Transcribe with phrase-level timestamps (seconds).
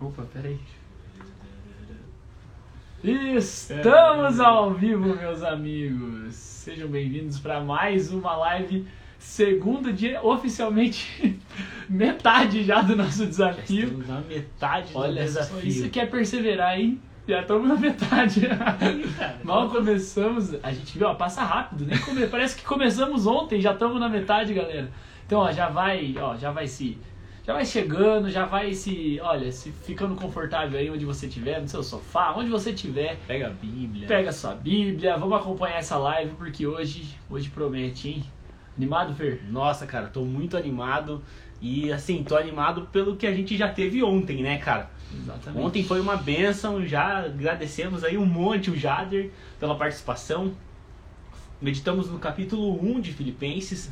[0.00, 0.58] Opa, peraí.
[3.04, 6.34] Estamos ao vivo, meus amigos.
[6.34, 8.88] Sejam bem-vindos para mais uma live.
[9.18, 11.38] Segundo dia, oficialmente
[11.86, 13.88] metade já do nosso desafio.
[13.88, 15.68] Estamos na metade Olha do desafio.
[15.68, 16.98] isso que é perseverar, hein?
[17.28, 18.48] Já estamos na metade.
[19.44, 22.26] Mal começamos, a gente viu, ó, passa rápido, nem come...
[22.26, 24.90] parece que começamos ontem, já estamos na metade, galera.
[25.26, 26.96] Então, ó, já vai, ó, já vai se
[27.50, 31.66] já vai chegando, já vai se, olha, se ficando confortável aí onde você estiver, no
[31.66, 33.18] seu sofá, onde você estiver.
[33.26, 34.06] Pega a Bíblia.
[34.06, 38.24] Pega sua Bíblia, vamos acompanhar essa live porque hoje, hoje promete, hein?
[38.76, 39.42] Animado, Fer?
[39.50, 41.22] Nossa, cara, tô muito animado.
[41.60, 44.88] E assim, tô animado pelo que a gente já teve ontem, né, cara?
[45.12, 45.62] Exatamente.
[45.62, 50.54] Ontem foi uma benção, já agradecemos aí um monte o Jader pela participação.
[51.60, 53.90] Meditamos no capítulo 1 de Filipenses.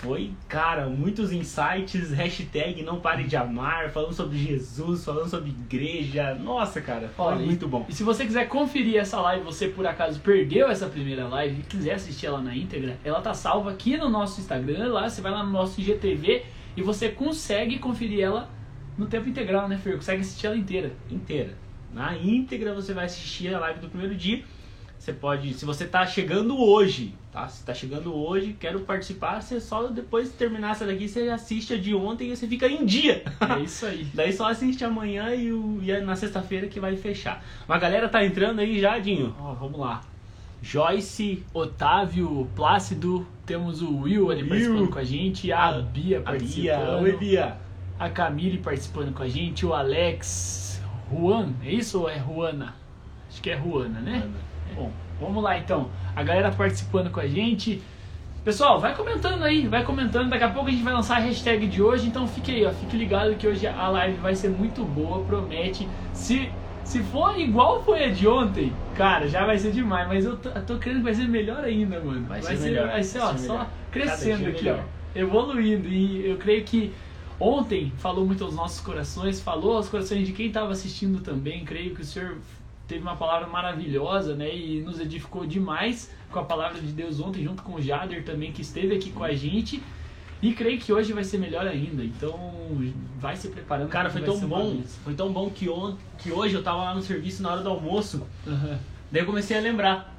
[0.00, 6.36] Foi, cara, muitos insights, hashtag não pare de amar, falando sobre Jesus, falando sobre igreja.
[6.36, 7.84] Nossa, cara, foi Olha, muito bom.
[7.88, 11.62] E se você quiser conferir essa live, você por acaso perdeu essa primeira live e
[11.64, 15.32] quiser assistir ela na íntegra, ela tá salva aqui no nosso Instagram, lá você vai
[15.32, 16.44] lá no nosso IGTV
[16.76, 18.48] e você consegue conferir ela
[18.96, 19.96] no tempo integral, né, Fer?
[19.96, 20.92] Consegue assistir ela inteira.
[21.10, 21.54] inteira.
[21.92, 24.44] Na íntegra você vai assistir a live do primeiro dia.
[25.00, 27.48] Você pode, se você tá chegando hoje, tá?
[27.48, 31.72] Se tá chegando hoje, quero participar, você só depois de terminar essa daqui, você assiste
[31.72, 33.24] a de ontem e você fica em dia.
[33.40, 34.06] É isso aí.
[34.12, 37.42] Daí só assiste amanhã e, o, e é na sexta-feira que vai fechar.
[37.66, 39.34] Uma galera tá entrando aí já, Dinho.
[39.40, 40.02] Ó, vamos lá.
[40.62, 44.50] Joyce, Otávio, Plácido, temos o Will ali Will.
[44.50, 46.20] participando com a gente, a Bia A Bia.
[46.20, 47.56] participando, Oi, Bia.
[47.98, 52.74] a Camille participando com a gente, o Alex, Juan, é isso ou é Juana?
[53.30, 54.28] Acho que é Juana, né?
[54.74, 54.90] Bom,
[55.20, 55.90] vamos lá então.
[56.14, 57.82] A galera participando com a gente.
[58.44, 60.30] Pessoal, vai comentando aí, vai comentando.
[60.30, 62.70] Daqui a pouco a gente vai lançar a hashtag de hoje, então fique aí, ó,
[62.70, 65.86] fique ligado que hoje a live vai ser muito boa, promete.
[66.14, 66.50] Se,
[66.82, 70.08] se for igual foi a de ontem, cara, já vai ser demais.
[70.08, 72.26] Mas eu tô, eu tô crendo que vai ser melhor ainda, mano.
[72.26, 74.84] Vai ser melhor, vai ser, ó, vai ser só crescendo aqui, melhor.
[75.14, 75.88] ó, evoluindo.
[75.88, 76.94] E eu creio que
[77.38, 81.62] ontem falou muito aos nossos corações, falou aos corações de quem estava assistindo também.
[81.62, 82.38] Creio que o Senhor
[82.90, 84.52] teve uma palavra maravilhosa, né?
[84.52, 88.50] E nos edificou demais com a palavra de Deus ontem, junto com o Jader também,
[88.50, 89.80] que esteve aqui com a gente.
[90.42, 92.02] E creio que hoje vai ser melhor ainda.
[92.02, 92.36] Então,
[93.16, 93.88] vai se preparando.
[93.88, 97.02] Cara, foi tão bom, foi tão bom que, on, que hoje eu tava lá no
[97.02, 98.26] serviço na hora do almoço.
[98.44, 98.78] Aham.
[99.12, 100.16] Daí eu comecei a lembrar.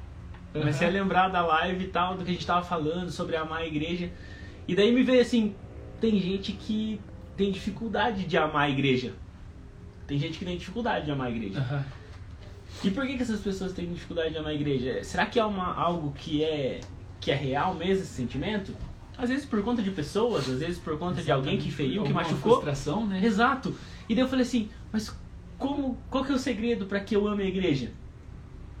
[0.54, 0.96] Comecei Aham.
[0.96, 3.66] a lembrar da live e tal, do que a gente tava falando sobre amar a
[3.66, 4.10] igreja.
[4.66, 5.54] E daí me veio assim,
[6.00, 6.98] tem gente que
[7.36, 9.12] tem dificuldade de amar a igreja.
[10.06, 11.58] Tem gente que tem dificuldade de amar a igreja.
[11.58, 11.84] Aham.
[12.84, 15.02] E por que, que essas pessoas têm dificuldade de amar a igreja?
[15.04, 16.80] Será que é uma, algo que é,
[17.20, 18.74] que é real mesmo esse sentimento?
[19.16, 22.12] Às vezes por conta de pessoas, às vezes por conta de alguém que feriu, que
[22.12, 22.54] machucou.
[22.54, 23.20] frustração, né?
[23.24, 23.74] Exato.
[24.08, 25.14] E daí eu falei assim, mas
[25.58, 27.92] como, qual que é o segredo para que eu ame a igreja?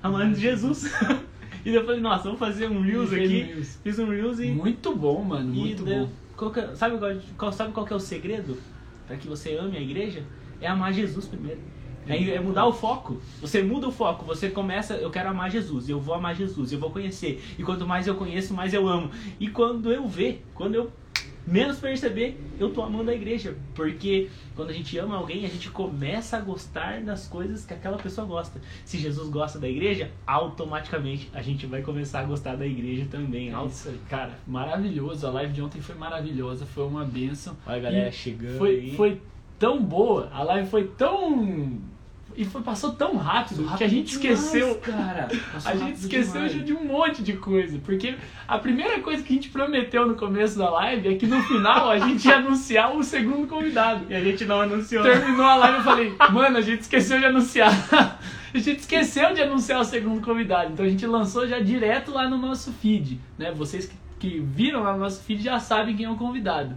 [0.02, 0.84] Amando Jesus.
[1.64, 3.42] e daí eu falei, nossa, vamos fazer um Reels aqui.
[3.42, 3.78] Reels.
[3.84, 4.46] Fiz um Reels e...
[4.50, 5.48] Muito bom, mano.
[5.52, 6.08] Muito daí- bom.
[6.36, 8.58] qual é- sabe, qual, qual- sabe qual que é o segredo
[9.06, 10.24] para que você ame a igreja?
[10.60, 11.60] É amar Jesus primeiro.
[12.06, 13.20] É, é mudar o foco.
[13.40, 14.24] Você muda o foco.
[14.24, 15.88] Você começa, eu quero amar Jesus.
[15.88, 16.72] Eu vou amar Jesus.
[16.72, 17.42] Eu vou conhecer.
[17.58, 19.10] E quanto mais eu conheço, mais eu amo.
[19.38, 20.90] E quando eu ver, quando eu
[21.46, 23.56] menos perceber, eu tô amando a igreja.
[23.74, 27.96] Porque quando a gente ama alguém, a gente começa a gostar das coisas que aquela
[27.96, 28.60] pessoa gosta.
[28.84, 33.54] Se Jesus gosta da igreja, automaticamente a gente vai começar a gostar da igreja também.
[33.54, 34.32] É isso aí, cara.
[34.46, 35.26] Maravilhoso.
[35.26, 36.66] A live de ontem foi maravilhosa.
[36.66, 37.56] Foi uma benção.
[37.66, 38.96] Olha a galera E chegando Foi, aí.
[38.96, 39.20] foi
[39.58, 40.28] tão boa.
[40.32, 41.78] A live foi tão.
[42.36, 44.80] E foi, passou tão rápido, que a gente esqueceu.
[45.64, 46.64] A gente rápido esqueceu demais.
[46.64, 47.78] de um monte de coisa.
[47.78, 48.14] Porque
[48.46, 51.90] a primeira coisa que a gente prometeu no começo da live é que no final
[51.90, 54.06] a gente ia anunciar o segundo convidado.
[54.08, 55.02] E a gente não anunciou.
[55.02, 57.72] Terminou a live e eu falei, mano, a gente esqueceu de anunciar.
[58.54, 60.74] A gente esqueceu de anunciar o segundo convidado.
[60.74, 63.18] Então a gente lançou já direto lá no nosso feed.
[63.38, 63.50] Né?
[63.50, 66.76] Vocês que, que viram lá no nosso feed já sabem quem é o convidado.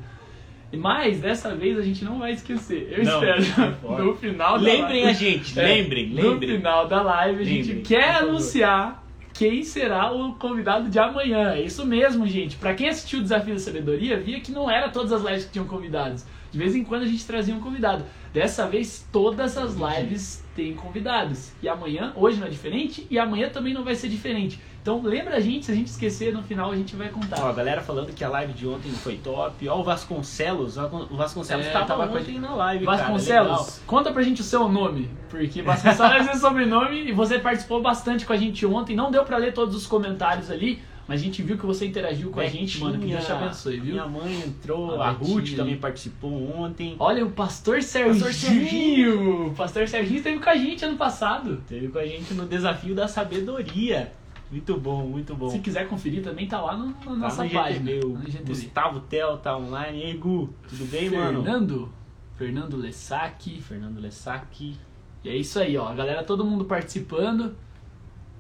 [0.76, 2.88] Mas dessa vez a gente não vai esquecer.
[2.98, 3.76] Eu Não, espero.
[3.84, 4.06] não.
[4.06, 6.56] No final da Lembrem live- a gente, É, lembrem, No lembrem.
[6.58, 9.04] final da live a gente Lembrem, quer anunciar
[9.34, 11.54] quem será o convidado de amanhã.
[11.54, 12.56] É isso mesmo, gente.
[12.56, 15.52] Pra quem assistiu o Desafio da Sabedoria, via que não era todas as lives que
[15.54, 16.26] tinham convidados.
[16.52, 18.06] De vez em quando a gente trazia um convidado.
[18.34, 21.52] Dessa vez, todas as lives têm convidados.
[21.62, 24.58] E amanhã, hoje não é diferente, e amanhã também não vai ser diferente.
[24.86, 27.44] Então lembra a gente, se a gente esquecer, no final a gente vai contar.
[27.44, 29.68] Ó, a galera falando que a live de ontem foi top.
[29.68, 30.78] Ó, o Vasconcelos.
[30.78, 32.98] O Vasconcelos É, tava, tava com a ontem na live, cara.
[33.00, 37.82] Vasconcelos, conta pra gente o seu nome, porque Vasconcelos é seu sobrenome e você participou
[37.82, 38.96] bastante com a gente ontem.
[38.96, 42.30] Não deu pra ler todos os comentários ali, Mas a gente viu que você interagiu
[42.30, 43.00] com a gente, mano.
[43.00, 43.94] Que Deus te abençoe, viu?
[43.94, 45.58] Minha mãe entrou, a, A Ruth Betinha.
[45.58, 46.96] também participou ontem.
[47.00, 48.24] Olha, o Pastor Serginho.
[48.24, 49.48] Pastor Serginho.
[49.48, 51.64] O Pastor Serginho esteve com a gente ano passado.
[51.68, 54.12] Teve com a gente no desafio da sabedoria.
[54.52, 55.50] Muito bom, muito bom.
[55.50, 57.86] Se quiser conferir, também tá lá no, na Tá nossa no página.
[57.92, 58.44] GTV, o no GTV.
[58.46, 60.00] Gustavo Tel tá online.
[60.00, 61.44] E aí, Gu, tudo bem, mano?
[61.44, 61.90] Fernando.
[62.38, 63.62] Fernando Lessac.
[63.62, 64.76] Fernando Lessac.
[65.24, 65.88] E é isso aí, ó.
[65.88, 67.56] A galera, todo mundo participando.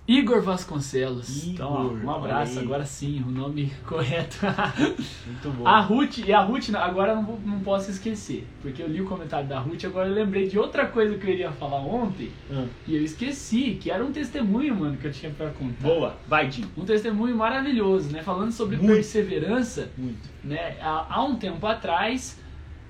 [0.07, 1.43] Igor Vasconcelos.
[1.45, 2.65] Igor, Então, um abraço, aí.
[2.65, 4.37] agora sim, o nome correto.
[5.25, 5.67] Muito bom.
[5.67, 9.05] a Ruth, e a Ruth, agora eu não, não posso esquecer, porque eu li o
[9.05, 12.65] comentário da Ruth, agora eu lembrei de outra coisa que eu iria falar ontem, Ah,
[12.87, 15.81] e eu esqueci, que era um testemunho, mano, que eu tinha pra contar.
[15.87, 16.69] boa, vai, Dinho.
[16.77, 18.21] Um testemunho maravilhoso, né?
[18.21, 18.91] Falando sobre Muito.
[18.93, 20.29] perseverança, Muito.
[20.43, 20.77] né?
[20.81, 22.39] Há, há um tempo atrás,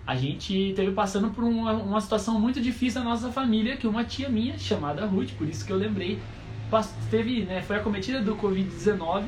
[0.06, 4.04] a gente teve passando por uma, uma situação muito difícil na nossa família, que uma
[4.04, 6.20] tia minha, chamada Ruth, por isso que eu lembrei,
[7.10, 9.26] teve, né, foi acometida do Covid-19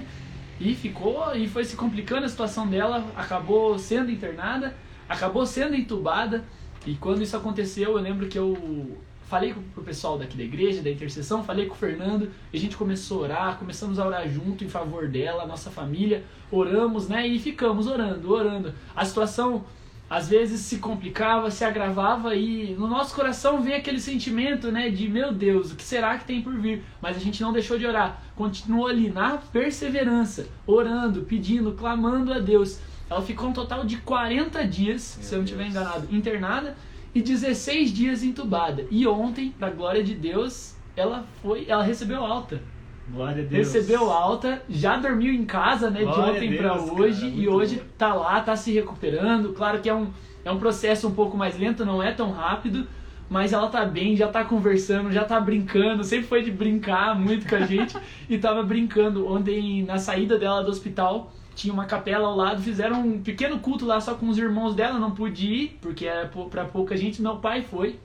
[0.59, 4.75] e ficou e foi se complicando a situação dela, acabou sendo internada,
[5.07, 6.43] acabou sendo entubada
[6.85, 8.97] e quando isso aconteceu, eu lembro que eu
[9.27, 12.59] falei com o pessoal daqui da igreja, da intercessão, falei com o Fernando, e a
[12.59, 17.27] gente começou a orar, começamos a orar junto em favor dela, nossa família, oramos, né,
[17.27, 18.73] e ficamos orando, orando.
[18.95, 19.65] A situação
[20.09, 25.09] às vezes se complicava, se agravava e no nosso coração vem aquele sentimento, né, de
[25.09, 26.83] meu Deus, o que será que tem por vir?
[27.01, 32.39] Mas a gente não deixou de orar, continuou ali na perseverança, orando, pedindo, clamando a
[32.39, 32.79] Deus.
[33.09, 36.75] Ela ficou um total de 40 dias, Meu se eu não estiver enganado, internada
[37.13, 38.85] e 16 dias entubada.
[38.91, 42.61] E ontem, pra glória de Deus, ela foi, ela recebeu alta.
[43.09, 43.73] Glória a Deus.
[43.73, 47.41] Recebeu alta, já dormiu em casa, né, de Glória a ontem pra Deus, hoje cara,
[47.41, 47.83] e hoje bom.
[47.97, 49.53] tá lá, tá se recuperando.
[49.53, 50.07] Claro que é um,
[50.43, 52.85] é um processo um pouco mais lento, não é tão rápido,
[53.29, 57.47] mas ela tá bem, já tá conversando, já tá brincando, sempre foi de brincar muito
[57.47, 57.97] com a gente
[58.29, 59.27] e tava brincando.
[59.27, 63.85] Ontem, na saída dela do hospital, tinha uma capela ao lado, fizeram um pequeno culto
[63.85, 67.37] lá só com os irmãos dela, não pude ir, porque era pra pouca gente, meu
[67.37, 67.99] pai foi.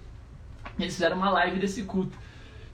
[0.79, 2.17] Eles fizeram uma live desse culto.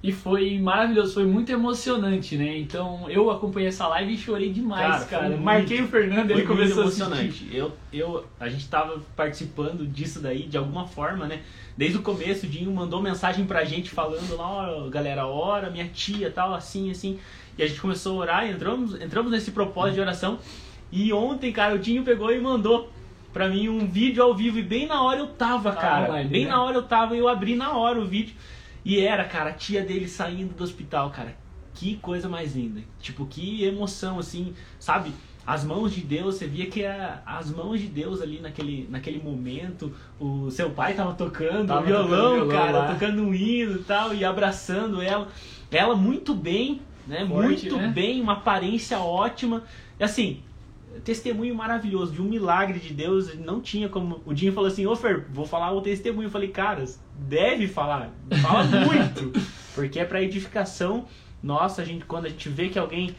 [0.00, 2.56] E foi maravilhoso, foi muito emocionante, né?
[2.56, 5.28] Então eu acompanhei essa live e chorei demais, Cara, cara.
[5.30, 7.02] muito- Marquei o Fernando, ele muito começou a assistir.
[7.02, 7.48] emocionante.
[7.52, 11.40] Eu, eu, a gente tava participando disso daí de alguma forma, né?
[11.76, 15.88] Desde o começo, o Dinho mandou mensagem pra gente falando lá, ó, galera, ora, minha
[15.88, 17.18] tia, tal, assim, assim.
[17.56, 20.38] E a gente começou a orar, entramos, entramos nesse propósito de oração.
[20.92, 22.88] E ontem, cara, o Dinho pegou e mandou
[23.32, 24.60] pra mim um vídeo ao vivo.
[24.60, 26.08] E bem na hora eu tava, Tava cara.
[26.08, 26.50] online, bem né?
[26.52, 28.34] na hora eu tava e eu abri na hora o vídeo.
[28.84, 31.36] E era, cara, a tia dele saindo do hospital, cara.
[31.74, 32.80] Que coisa mais linda.
[33.00, 35.12] Tipo, que emoção, assim, sabe?
[35.46, 39.18] As mãos de Deus, você via que a- as mãos de Deus ali naquele, naquele
[39.22, 42.92] momento, o seu pai tava tocando Tava violão, tocando violão cara, lá.
[42.92, 45.28] tocando um hino e tal, e abraçando ela.
[45.70, 47.24] Ela muito bem, né?
[47.26, 47.88] Forte, muito né?
[47.88, 49.62] bem, uma aparência ótima.
[49.98, 50.42] E assim,
[51.04, 53.34] testemunho maravilhoso de um milagre de Deus.
[53.38, 54.20] Não tinha como.
[54.24, 56.26] O Dinho falou assim: Ô Fer, vou falar o testemunho.
[56.26, 58.12] Eu falei, caras, deve falar.
[58.42, 59.32] Fala muito.
[59.74, 61.06] Porque é pra edificação
[61.42, 61.82] nossa.
[61.82, 63.14] A gente, quando a gente vê que alguém,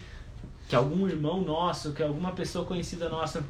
[0.67, 3.43] que algum irmão nosso, que alguma pessoa conhecida nossa,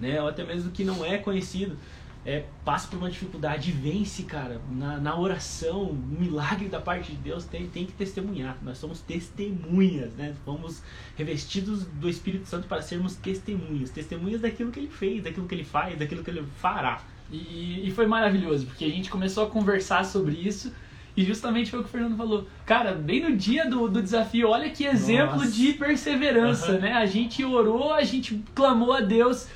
[0.00, 1.76] né, ou até mesmo que não é conhecido,
[2.24, 7.12] é, passa por uma dificuldade e vence, cara, na, na oração, um milagre da parte
[7.12, 8.58] de Deus, tem, tem que testemunhar.
[8.62, 10.34] Nós somos testemunhas, né?
[10.44, 10.82] Fomos
[11.16, 13.90] revestidos do Espírito Santo para sermos testemunhas.
[13.90, 17.00] Testemunhas daquilo que ele fez, daquilo que ele faz, daquilo que ele fará.
[17.30, 20.72] E, e foi maravilhoso, porque a gente começou a conversar sobre isso.
[21.16, 22.46] E justamente foi o que o Fernando falou.
[22.64, 25.50] Cara, bem no dia do, do desafio, olha que exemplo Nossa.
[25.50, 26.78] de perseverança, Aham.
[26.78, 26.92] né?
[26.92, 29.48] A gente orou, a gente clamou a Deus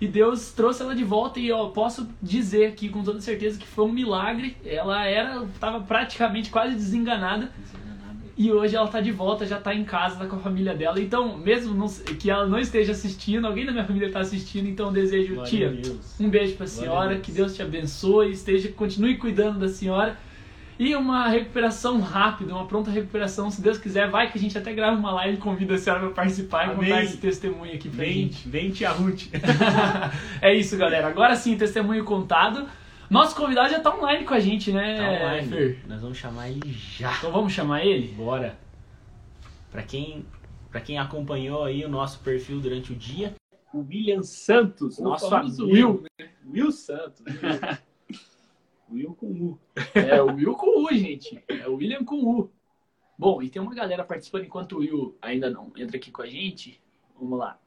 [0.00, 1.40] e Deus trouxe ela de volta.
[1.40, 4.56] E eu posso dizer aqui com toda certeza que foi um milagre.
[4.64, 7.50] Ela era, tava praticamente quase desenganada.
[8.36, 11.00] E hoje ela tá de volta, já tá em casa, tá com a família dela.
[11.00, 14.86] Então, mesmo não- que ela não esteja assistindo, alguém da minha família tá assistindo, então
[14.86, 17.26] eu desejo, Glória tia, um beijo pra Glória a senhora, Deus.
[17.26, 20.16] que Deus te abençoe, esteja, continue cuidando da senhora.
[20.78, 24.72] E uma recuperação rápida, uma pronta recuperação, se Deus quiser, vai que a gente até
[24.72, 26.88] grava uma live e convida a senhora pra participar e Amém.
[26.90, 28.48] contar esse testemunho aqui pra Vem, gente.
[28.48, 29.22] vem tia Ruth.
[30.40, 31.08] é isso, galera.
[31.08, 32.68] Agora sim, testemunho contado.
[33.10, 35.48] Nosso convidado já tá online com a gente, né, Tá online.
[35.48, 35.82] Fer?
[35.88, 37.12] Nós vamos chamar ele já.
[37.18, 38.08] Então vamos chamar ele?
[38.08, 38.56] Bora.
[39.72, 40.24] Pra quem,
[40.70, 43.34] pra quem acompanhou aí o nosso perfil durante o dia,
[43.74, 46.04] o William Santos, O nosso amigo.
[46.46, 47.20] Will Santos.
[47.26, 47.58] Will
[49.14, 49.58] com U.
[49.94, 51.42] É o Will com U, gente.
[51.48, 52.50] É o William com U.
[53.18, 56.26] Bom, e tem uma galera participando enquanto o Will ainda não entra aqui com a
[56.26, 56.80] gente.
[57.18, 57.58] Vamos lá.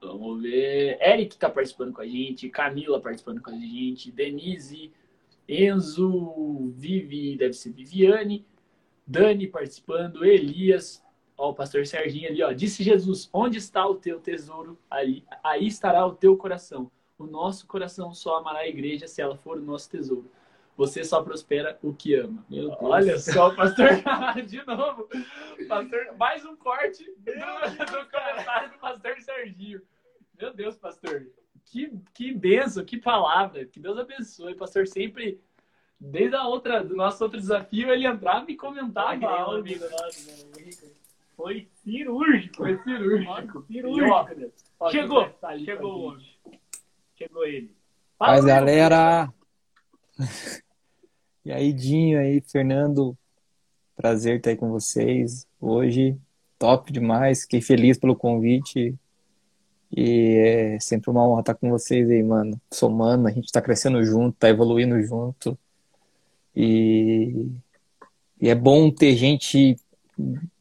[0.00, 0.98] Vamos ver.
[1.00, 4.92] Eric tá participando com a gente, Camila participando com a gente, Denise,
[5.48, 8.46] Enzo, Vivi, deve ser Viviane,
[9.06, 11.04] Dani participando, Elias,
[11.38, 12.52] Ó, o pastor Serginho ali, ó.
[12.52, 14.78] Disse Jesus: Onde está o teu tesouro?
[14.90, 16.90] Aí, aí estará o teu coração.
[17.18, 20.30] O nosso coração só amará a igreja se ela for o nosso tesouro.
[20.76, 22.44] Você só prospera o que ama.
[22.50, 22.78] Meu Deus.
[22.80, 23.88] Olha só, pastor.
[24.46, 25.08] De novo.
[25.66, 29.80] Pastor, mais um corte do, do comentário do pastor Serginho.
[30.38, 31.26] Meu Deus, pastor.
[31.64, 33.64] Que, que benção, que palavra.
[33.64, 34.54] Que Deus abençoe.
[34.54, 35.40] Pastor sempre,
[35.98, 39.64] desde a outra, do nosso outro desafio, ele entrava e comentava Tá algo.
[41.34, 42.56] Foi cirúrgico.
[42.56, 43.64] Foi cirúrgico.
[43.66, 44.52] Cirúrgico.
[44.78, 46.26] Ó, Chegou, tá chegou o homem.
[47.16, 47.74] Chegou ele.
[48.18, 48.46] Mas Will.
[48.46, 49.32] galera.
[51.46, 53.16] E aí, Dinho aí, Fernando.
[53.94, 56.18] Prazer estar aí com vocês hoje.
[56.58, 57.42] Top demais.
[57.42, 58.96] Fiquei feliz pelo convite.
[59.96, 60.38] E
[60.74, 62.60] é sempre uma honra estar com vocês aí, mano.
[62.68, 65.56] Somando, a gente tá crescendo junto, tá evoluindo junto.
[66.52, 67.48] E,
[68.40, 69.76] e é bom ter gente,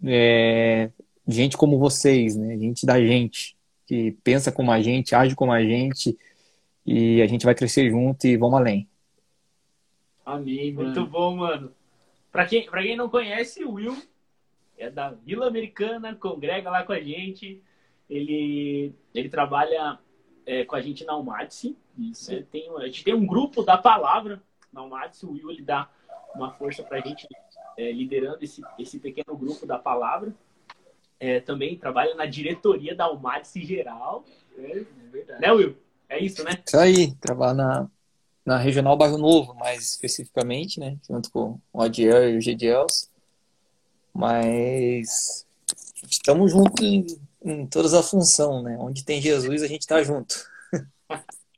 [0.04, 0.92] é,
[1.28, 2.60] gente como vocês, né?
[2.60, 6.16] Gente da gente, que pensa como a gente, age como a gente.
[6.86, 8.88] E a gente vai crescer junto e vamos além.
[10.26, 10.88] Amém, mano.
[10.88, 11.72] Muito bom, mano.
[12.32, 13.96] Pra quem, pra quem não conhece, o Will
[14.78, 17.62] é da Vila Americana, congrega lá com a gente.
[18.10, 20.00] Ele, ele trabalha
[20.46, 21.78] é, com a gente na Almaty.
[21.98, 22.34] Isso.
[22.34, 22.46] Né?
[22.52, 24.42] Tem, a gente tem um grupo da palavra
[24.74, 25.26] na Almaty.
[25.26, 25.90] O Will ele dá
[26.34, 27.28] uma força pra gente
[27.78, 30.34] é, liderando esse, esse pequeno grupo da palavra.
[31.20, 34.26] É, também trabalha na diretoria da Almaty geral.
[34.58, 35.42] É, é verdade.
[35.42, 35.78] Né, Will?
[36.10, 36.52] É isso, né?
[36.66, 37.90] Isso aí, trabalhar na,
[38.46, 40.98] na Regional Bairro Novo, mais especificamente, né?
[41.08, 43.10] Junto com o Adiel e o Gediels.
[44.14, 45.46] Mas
[46.10, 47.06] estamos juntos em,
[47.44, 48.78] em todas as funções, né?
[48.80, 50.36] Onde tem Jesus, a gente está junto.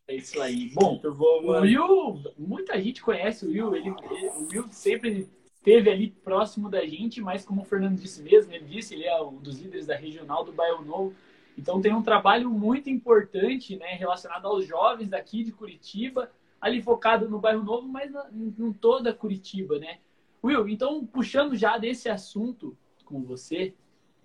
[0.08, 0.70] É isso aí.
[0.74, 1.62] Bom, muito bom, O mano.
[1.62, 3.76] Will, muita gente conhece o Will.
[3.76, 5.28] Ele, ele- o Will sempre
[5.58, 9.22] esteve ali próximo da gente, mas como o Fernando disse mesmo, ele disse, ele é
[9.22, 11.14] um dos líderes da regional do Bairro Novo.
[11.58, 17.30] Então tem um trabalho muito importante, né, relacionado aos jovens daqui de Curitiba, ali focado
[17.30, 20.00] no Bairro Novo, mas em toda Curitiba, né?
[20.44, 23.74] Will, então puxando já desse assunto com você,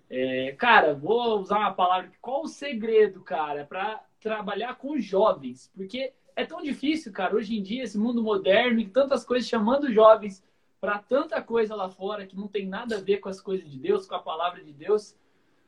[0.09, 2.11] é, cara, vou usar uma palavra.
[2.21, 5.71] Qual o segredo, cara, para trabalhar com jovens?
[5.75, 9.91] Porque é tão difícil, cara, hoje em dia, esse mundo moderno e tantas coisas chamando
[9.91, 10.43] jovens
[10.79, 13.79] para tanta coisa lá fora que não tem nada a ver com as coisas de
[13.79, 15.15] Deus, com a palavra de Deus.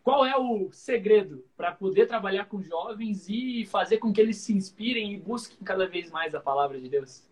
[0.06, 4.54] Qual é o segredo para poder trabalhar com jovens e fazer com que eles se
[4.54, 7.24] inspirem e busquem cada vez mais a palavra de Deus?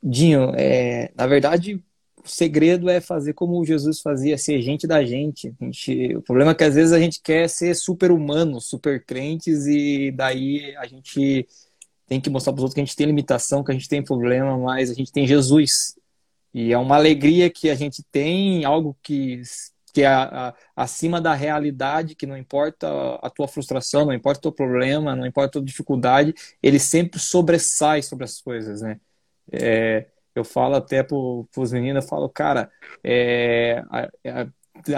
[0.00, 1.82] Dinho, é, na verdade,
[2.24, 5.52] o segredo é fazer como Jesus fazia, ser gente da gente.
[5.60, 9.66] Gente- O problema é que às vezes a gente quer ser super humano, super crentes,
[9.66, 11.44] e daí a gente
[12.06, 14.00] tem que mostrar para os outros que a gente tem limitação, que a gente tem
[14.00, 15.98] problema, mas a gente tem Jesus.
[16.54, 19.42] E é uma alegria que a gente tem, algo que,
[19.96, 22.86] que é a- a- acima da realidade, que não importa
[23.22, 27.18] a tua frustração, não importa o teu problema, não importa a tua dificuldade, ele sempre
[27.18, 29.00] sobressai sobre as coisas, né?
[29.50, 32.70] É, eu falo até para os meninos, eu falo, cara,
[33.02, 34.08] é, a,
[34.42, 34.48] a-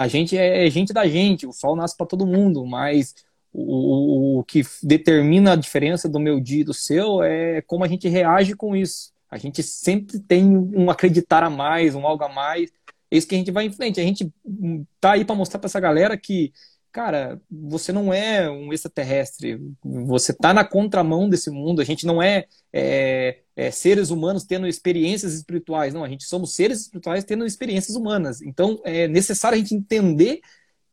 [0.03, 3.15] a gente é gente da gente, o sol nasce para todo mundo, mas
[3.53, 7.87] o, o que determina a diferença do meu dia e do seu é como a
[7.87, 9.13] gente reage com isso.
[9.31, 12.69] A gente sempre tem um acreditar a mais, um algo a mais.
[13.11, 13.99] É isso que a gente vai em frente.
[13.99, 16.53] A gente hum, tá aí para mostrar para essa galera que,
[16.91, 19.59] cara, você não é um extraterrestre.
[19.83, 21.81] Você tá na contramão desse mundo.
[21.81, 25.93] A gente não é, é, é, seres humanos tendo experiências espirituais.
[25.93, 28.41] Não, a gente somos seres espirituais tendo experiências humanas.
[28.41, 30.41] Então é necessário a gente entender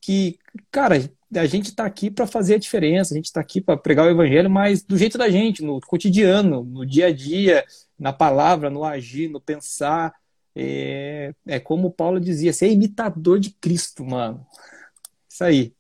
[0.01, 0.39] que,
[0.71, 0.97] cara,
[1.35, 4.11] a gente está aqui para fazer a diferença, a gente está aqui para pregar o
[4.11, 7.65] evangelho, mas do jeito da gente, no cotidiano, no dia a dia,
[7.99, 10.15] na palavra, no agir, no pensar.
[10.59, 14.47] É, é como o Paulo dizia, ser imitador de Cristo, mano.
[15.29, 15.75] Isso aí.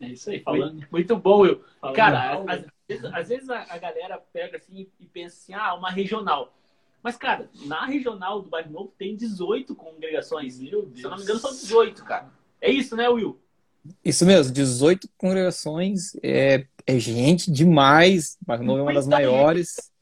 [0.00, 0.72] É isso aí, falando.
[0.72, 1.62] Muito, muito bom, Will.
[1.80, 5.54] falando Cara, mal, às, vezes, às vezes a, a galera pega assim e pensa assim,
[5.54, 6.52] ah, uma regional.
[7.00, 10.58] Mas, cara, na regional do Bairro Novo tem 18 congregações.
[10.58, 10.98] Meu Deus.
[10.98, 12.28] Se eu não me engano, são 18, cara.
[12.60, 13.40] É isso, né, Will?
[14.04, 18.36] Isso mesmo, 18 congregações, é, é gente demais.
[18.44, 19.30] Barra Novo é uma das Muita gente.
[19.30, 19.92] maiores.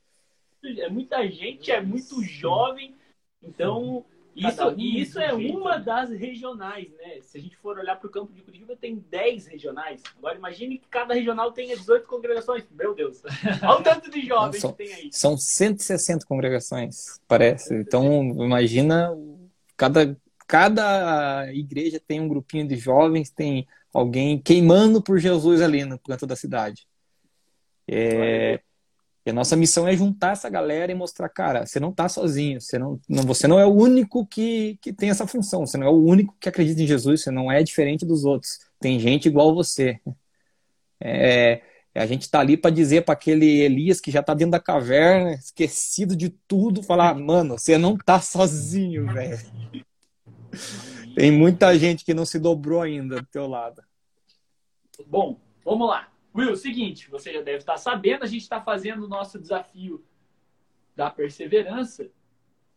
[0.62, 2.94] É muita gente, é muito jovem.
[3.42, 4.04] Então,
[4.34, 5.84] isso, um e isso é jeito, uma né?
[5.84, 7.20] das regionais, né?
[7.22, 10.02] Se a gente for olhar para o campo de Curitiba, tem 10 regionais.
[10.16, 12.64] Agora, imagine que cada regional tenha 18 congregações.
[12.70, 13.22] Meu Deus.
[13.62, 15.10] Olha o tanto de jovens São- que tem aí.
[15.12, 17.74] São 160 congregações, parece.
[17.74, 18.04] Então,
[18.44, 19.10] imagina,
[19.76, 20.16] cada,
[20.46, 26.26] cada igreja tem um grupinho de jovens, tem alguém queimando por Jesus ali no canto
[26.26, 26.86] da cidade.
[27.88, 28.60] É,
[29.24, 32.60] E a nossa missão é juntar essa galera e mostrar, cara, você não está sozinho,
[32.60, 35.86] você não, não, você não é o único que, que tem essa função, você não
[35.86, 38.58] é o único que acredita em Jesus, você não é diferente dos outros.
[38.80, 40.00] Tem gente igual você.
[40.98, 41.60] É,
[41.94, 45.34] a gente está ali para dizer para aquele Elias que já está dentro da caverna,
[45.34, 49.38] esquecido de tudo, falar, mano, você não está sozinho, velho.
[51.14, 53.82] Tem muita gente que não se dobrou ainda do teu lado.
[55.06, 56.09] Bom, vamos lá.
[56.34, 60.04] Will, seguinte, você já deve estar sabendo, a gente está fazendo o nosso desafio
[60.94, 62.10] da perseverança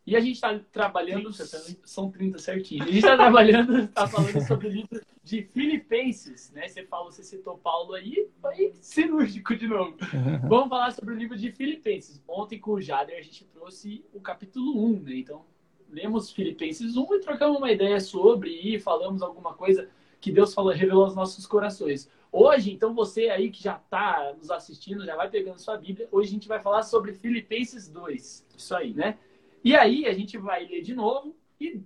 [0.05, 1.31] e a gente está trabalhando.
[1.31, 2.83] 30, são 30 certinho.
[2.83, 6.67] A gente está trabalhando, está falando sobre o livro de Filipenses, né?
[6.67, 9.95] Você falou, você citou Paulo aí, foi cirúrgico de novo.
[10.13, 10.49] Uhum.
[10.49, 12.21] Vamos falar sobre o livro de Filipenses.
[12.27, 15.15] Ontem com o Jader a gente trouxe o capítulo 1, né?
[15.15, 15.45] Então,
[15.89, 19.87] lemos Filipenses 1 e trocamos uma ideia sobre e falamos alguma coisa
[20.19, 22.09] que Deus falou, revelou aos nossos corações.
[22.35, 26.09] Hoje, então, você aí que já está nos assistindo, já vai pegando sua Bíblia.
[26.11, 28.47] Hoje a gente vai falar sobre Filipenses 2.
[28.57, 29.19] Isso aí, né?
[29.63, 31.79] E aí a gente vai ler de novo e,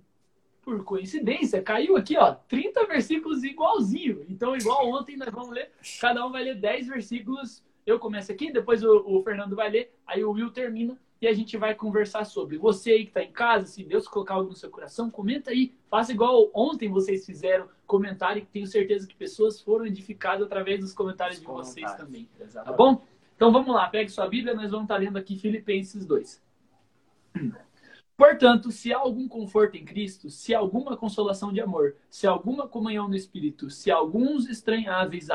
[0.62, 4.24] por coincidência, caiu aqui, ó, 30 versículos igualzinho.
[4.26, 7.62] Então, igual ontem, nós vamos ler, cada um vai ler 10 versículos.
[7.84, 11.32] Eu começo aqui, depois o, o Fernando vai ler, aí o Will termina e a
[11.32, 12.56] gente vai conversar sobre.
[12.58, 15.74] Você aí que está em casa, se Deus colocar algo no seu coração, comenta aí.
[15.88, 20.92] Faça igual ontem vocês fizeram, comentário, que tenho certeza que pessoas foram edificadas através dos
[20.92, 21.74] comentários Os de comentários.
[21.74, 22.28] vocês também.
[22.40, 22.70] Exatamente.
[22.70, 23.02] Tá bom?
[23.34, 26.42] Então vamos lá, pegue sua Bíblia, nós vamos estar lendo aqui Filipenses 2.
[28.16, 32.30] Portanto, se há algum conforto em Cristo, se há alguma consolação de amor, se há
[32.30, 35.30] alguma comunhão no Espírito, se há alguns estranháveis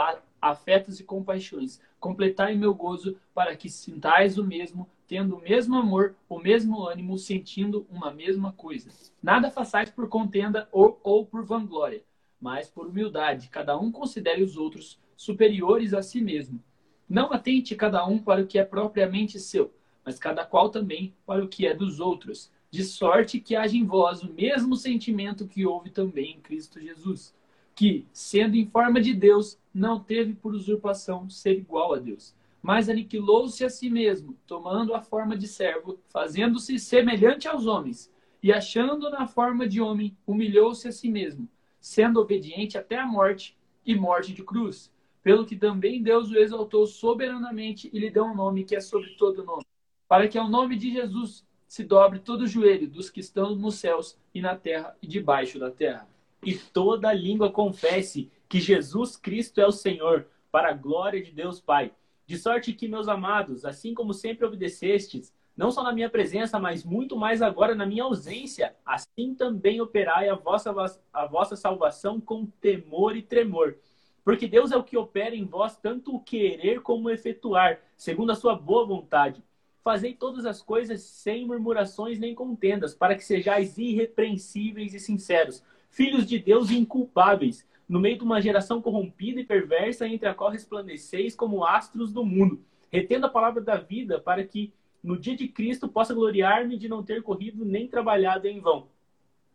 [0.50, 6.16] afetos e compaixões, completai meu gozo para que sintais o mesmo, tendo o mesmo amor,
[6.28, 8.90] o mesmo ânimo, sentindo uma mesma coisa.
[9.22, 12.04] Nada façais por contenda ou, ou por vanglória,
[12.42, 13.48] mas por humildade.
[13.50, 16.62] Cada um considere os outros superiores a si mesmo.
[17.08, 19.74] Não atente cada um para o que é propriamente seu,
[20.04, 22.52] mas cada qual também para o que é dos outros.
[22.70, 27.34] De sorte que haja em vós o mesmo sentimento que houve também em Cristo Jesus
[27.76, 32.88] que, sendo em forma de Deus, não teve por usurpação ser igual a Deus, mas
[32.88, 38.12] aniquilou-se a si mesmo, tomando a forma de servo, fazendo-se semelhante aos homens,
[38.42, 41.48] e achando na forma de homem, humilhou-se a si mesmo,
[41.80, 44.92] sendo obediente até a morte e morte de cruz.
[45.22, 49.12] Pelo que também Deus o exaltou soberanamente e lhe deu um nome que é sobre
[49.12, 49.66] todo nome,
[50.08, 53.76] para que ao nome de Jesus se dobre todo o joelho dos que estão nos
[53.76, 56.08] céus e na terra e debaixo da terra
[56.46, 61.60] e toda língua confesse que Jesus Cristo é o Senhor, para a glória de Deus
[61.60, 61.92] Pai.
[62.26, 66.84] De sorte que, meus amados, assim como sempre obedecestes, não só na minha presença, mas
[66.84, 70.74] muito mais agora na minha ausência, assim também operai a vossa,
[71.12, 73.78] a vossa salvação com temor e tremor.
[74.24, 78.32] Porque Deus é o que opera em vós tanto o querer como o efetuar, segundo
[78.32, 79.44] a sua boa vontade.
[79.84, 85.62] Fazei todas as coisas sem murmurações nem contendas, para que sejais irrepreensíveis e sinceros,
[85.94, 90.50] filhos de Deus inculpáveis, no meio de uma geração corrompida e perversa, entre a qual
[90.50, 92.60] resplandeceis como astros do mundo,
[92.92, 97.04] retendo a palavra da vida, para que no dia de Cristo possa gloriar-me de não
[97.04, 98.88] ter corrido nem trabalhado em vão.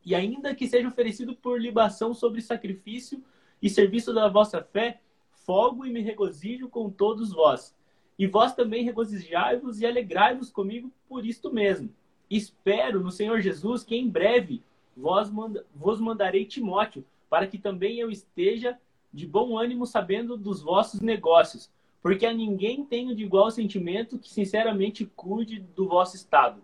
[0.05, 3.23] E ainda que seja oferecido por libação sobre sacrifício
[3.61, 5.01] e serviço da vossa fé,
[5.45, 7.75] folgo e me regozijo com todos vós.
[8.17, 11.91] E vós também regozijai-vos e alegrai-vos comigo por isto mesmo.
[12.31, 14.63] Espero no Senhor Jesus que em breve
[14.99, 18.77] vós, manda, vos mandarei Timóteo, para que também eu esteja
[19.13, 21.71] de bom ânimo sabendo dos vossos negócios,
[22.03, 26.61] porque a ninguém tenho de igual sentimento que sinceramente cuide do vosso estado.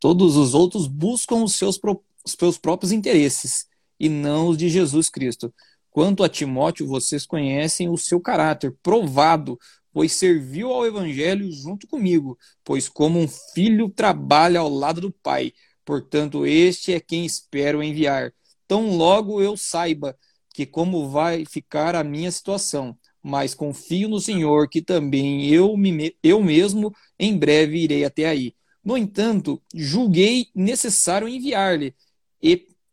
[0.00, 1.78] Todos os outros buscam os seus,
[2.24, 5.52] os seus próprios interesses e não os de Jesus Cristo.
[5.90, 9.58] Quanto a Timóteo, vocês conhecem o seu caráter provado,
[9.92, 15.52] pois serviu ao evangelho junto comigo, pois como um filho trabalha ao lado do pai.
[15.88, 18.34] Portanto, este é quem espero enviar.
[18.66, 20.14] Tão logo eu saiba
[20.52, 26.14] que como vai ficar a minha situação, mas confio no Senhor que também eu, me,
[26.22, 28.54] eu mesmo em breve irei até aí.
[28.84, 31.94] No entanto, julguei necessário enviar-lhe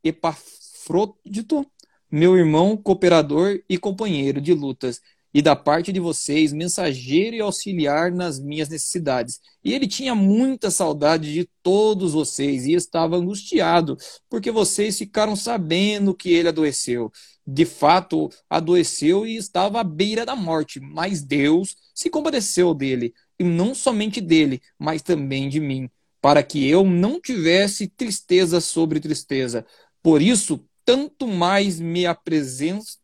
[0.01, 1.69] Epafrodito,
[2.10, 5.01] meu irmão, cooperador e companheiro de lutas,
[5.36, 9.41] e da parte de vocês, mensageiro e auxiliar nas minhas necessidades.
[9.62, 13.98] E ele tinha muita saudade de todos vocês e estava angustiado,
[14.30, 17.12] porque vocês ficaram sabendo que ele adoeceu.
[17.45, 23.43] De fato, adoeceu e estava à beira da morte, mas Deus se compadeceu dele, e
[23.43, 25.89] não somente dele, mas também de mim,
[26.21, 29.65] para que eu não tivesse tristeza sobre tristeza.
[30.02, 33.04] Por isso, tanto mais me apresento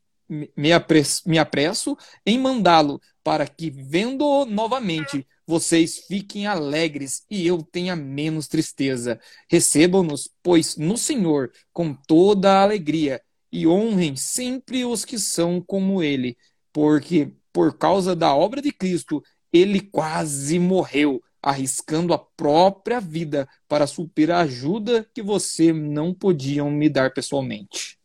[0.56, 7.62] me, apresso, me apresso em mandá-lo, para que, vendo-o novamente, vocês fiquem alegres e eu
[7.62, 9.20] tenha menos tristeza.
[9.50, 16.02] Recebam-nos, pois, no Senhor com toda a alegria e honrem sempre os que são como
[16.02, 16.38] ele,
[16.72, 23.86] porque por causa da obra de Cristo, ele quase morreu, arriscando a própria vida para
[23.86, 28.00] suprir a ajuda que você não podiam me dar pessoalmente.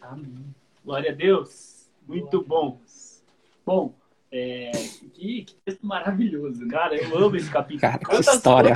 [0.00, 0.54] Amém.
[0.88, 1.86] Glória a Deus.
[2.06, 2.80] Muito bom.
[3.66, 3.94] Bom,
[4.32, 4.70] é,
[5.12, 6.66] que, que, texto maravilhoso.
[6.66, 7.82] Cara, eu amo esse capítulo.
[7.82, 8.72] Cara, que história.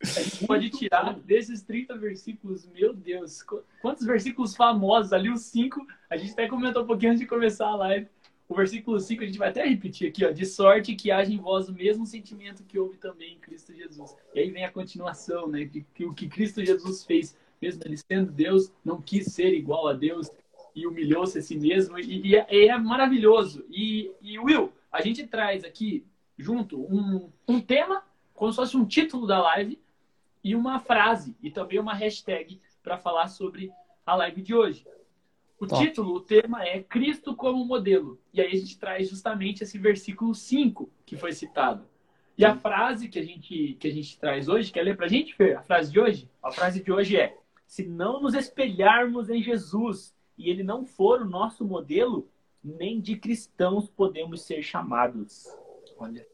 [0.00, 3.42] a gente pode tirar desses 30 versículos, meu Deus,
[3.82, 7.66] quantos versículos famosos ali, os cinco, a gente até comentou um pouquinho antes de começar
[7.66, 8.08] a live.
[8.48, 10.30] O versículo 5 a gente vai até repetir aqui, ó.
[10.30, 14.16] De sorte que haja em vós o mesmo sentimento que houve também em Cristo Jesus.
[14.34, 15.66] E aí vem a continuação, né?
[15.66, 19.86] Que, que o que Cristo Jesus fez, mesmo ele sendo Deus, não quis ser igual
[19.86, 20.30] a Deus,
[20.74, 21.98] e humilhou-se a si mesmo.
[21.98, 23.64] E, e, é, e é, maravilhoso.
[23.70, 26.04] E, e, Will, a gente traz aqui
[26.36, 28.02] junto um, um tema,
[28.34, 29.78] como se fosse um título da live,
[30.42, 33.72] e uma frase, e também uma hashtag para falar sobre
[34.04, 34.86] a live de hoje.
[35.58, 35.82] O Top.
[35.82, 38.20] título, o tema é Cristo como modelo.
[38.32, 41.86] E aí a gente traz justamente esse versículo 5 que foi citado.
[42.36, 45.08] E a frase que a gente, que a gente traz hoje, quer ler para a
[45.08, 45.56] gente, Fer?
[45.56, 46.28] A frase de hoje?
[46.42, 51.22] A frase de hoje é: Se não nos espelharmos em Jesus, e ele não for
[51.22, 52.28] o nosso modelo,
[52.62, 55.46] nem de cristãos podemos ser chamados.
[55.98, 56.26] Olha.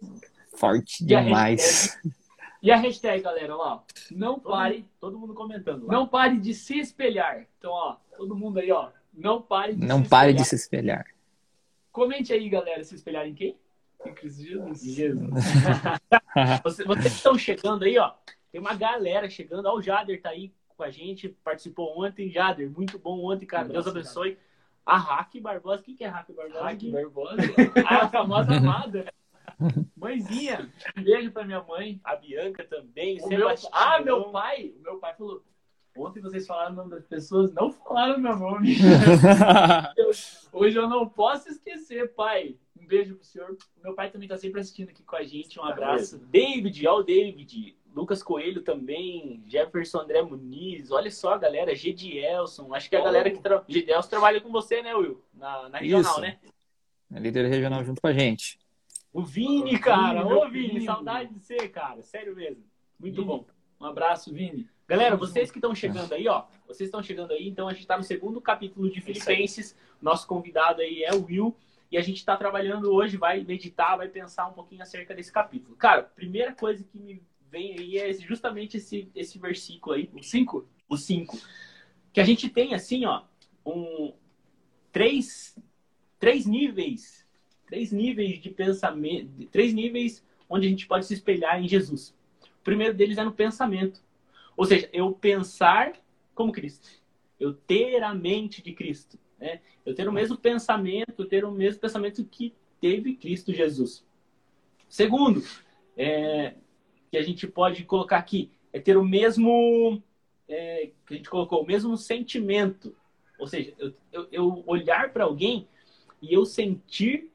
[0.54, 1.98] Forte demais.
[2.62, 5.86] E a hashtag, galera, ó, não pare, todo mundo comentando.
[5.86, 5.94] Lá.
[5.94, 7.46] Não pare de se espelhar.
[7.58, 10.42] Então, ó, todo mundo aí, ó, não pare de Não se pare espelhar.
[10.42, 11.06] de se espelhar.
[11.90, 13.56] Comente aí, galera, se espelhar em quem?
[14.04, 14.82] Em Cristo Jesus.
[14.82, 15.30] Jesus.
[16.62, 18.12] vocês, vocês estão chegando aí, ó.
[18.52, 19.64] Tem uma galera chegando.
[19.64, 23.68] Ó, o Jader tá aí com a gente, participou ontem, Jader, muito bom ontem, cara.
[23.68, 24.38] Deus abençoe.
[24.84, 26.62] A Hack Barbosa, quem que é Hack Barbosa?
[26.62, 27.36] Hack Barbosa?
[27.86, 29.12] a famosa amada.
[29.94, 32.00] Mãezinha, um beijo pra minha mãe.
[32.02, 33.20] A Bianca também.
[33.20, 33.46] O meu...
[33.72, 34.72] Ah, meu pai.
[34.78, 35.44] O meu pai falou.
[35.94, 38.76] Ontem vocês falaram o nome das pessoas, não falaram meu nome.
[40.50, 42.56] Hoje eu não posso esquecer, pai.
[42.74, 43.54] Um beijo pro senhor.
[43.84, 45.60] Meu pai também tá sempre assistindo aqui com a gente.
[45.60, 46.18] Um abraço.
[46.30, 47.76] David, ó, o David.
[47.94, 53.04] Lucas Coelho também, Jefferson André Muniz, olha só a galera, Gedielson, acho que é a
[53.04, 53.64] galera que tra...
[53.68, 55.22] Gedielson trabalha com você, né, Will?
[55.34, 56.20] Na, na regional, Isso.
[56.20, 56.38] né?
[57.12, 58.58] É líder regional junto com a gente.
[59.12, 62.62] O Vini, cara, ô Vini, Vini, saudade de você, cara, sério mesmo.
[62.98, 63.26] Muito Vini.
[63.26, 63.44] bom.
[63.80, 64.68] Um abraço, Vini.
[64.86, 67.96] Galera, vocês que estão chegando aí, ó, vocês estão chegando aí, então a gente está
[67.96, 69.76] no segundo capítulo de Filipenses.
[70.00, 71.56] Nosso convidado aí é o Will.
[71.90, 75.74] E a gente está trabalhando hoje, vai meditar, vai pensar um pouquinho acerca desse capítulo.
[75.76, 80.66] Cara, primeira coisa que me vem aí é justamente esse, esse versículo aí, o 5,
[80.88, 81.38] o 5.
[82.12, 83.22] Que a gente tem assim, ó,
[83.66, 84.12] um,
[84.92, 85.58] três,
[86.18, 87.26] três níveis,
[87.66, 92.14] três níveis de pensamento, três níveis onde a gente pode se espelhar em Jesus.
[92.60, 94.02] O primeiro deles é no pensamento.
[94.56, 95.92] Ou seja, eu pensar
[96.34, 96.88] como Cristo.
[97.38, 99.18] Eu ter a mente de Cristo.
[99.38, 99.60] Né?
[99.86, 104.04] Eu ter o mesmo pensamento, ter o mesmo pensamento que teve Cristo Jesus.
[104.88, 105.42] Segundo,
[105.96, 106.54] é,
[107.10, 110.02] que a gente pode colocar aqui é ter o mesmo
[110.48, 112.94] é, que a gente colocou, o mesmo sentimento.
[113.38, 115.66] Ou seja, eu, eu, eu olhar para alguém
[116.22, 117.30] e eu sentir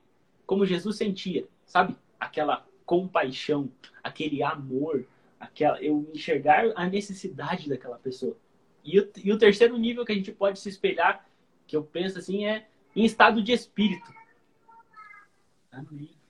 [0.45, 1.95] como Jesus sentia, sabe?
[2.19, 3.71] Aquela compaixão,
[4.03, 5.05] aquele amor,
[5.39, 8.37] aquela, eu enxergar a necessidade daquela pessoa.
[8.83, 11.27] E o, e o terceiro nível que a gente pode se espelhar,
[11.65, 14.13] que eu penso assim, é em estado de espírito.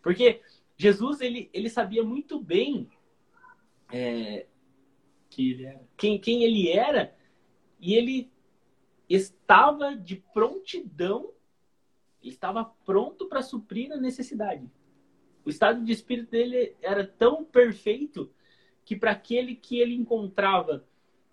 [0.01, 0.41] Porque
[0.77, 2.89] Jesus, ele, ele sabia muito bem
[3.91, 4.45] é,
[5.29, 5.81] que ele era.
[5.97, 7.15] Quem, quem ele era,
[7.79, 8.31] e ele
[9.09, 11.31] estava de prontidão,
[12.21, 14.69] estava pronto para suprir a necessidade.
[15.45, 18.31] O estado de espírito dele era tão perfeito
[18.83, 20.85] que para aquele que ele encontrava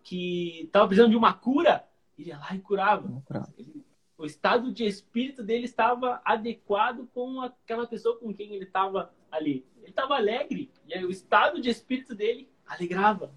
[0.03, 1.89] que estava precisando de uma cura,
[2.19, 3.23] ele ia lá e curava.
[3.57, 3.85] Ele,
[4.19, 9.65] o estado de espírito dele estava adequado com aquela pessoa com quem ele estava ali.
[9.83, 13.33] Ele estava alegre e aí, o estado de espírito dele alegrava.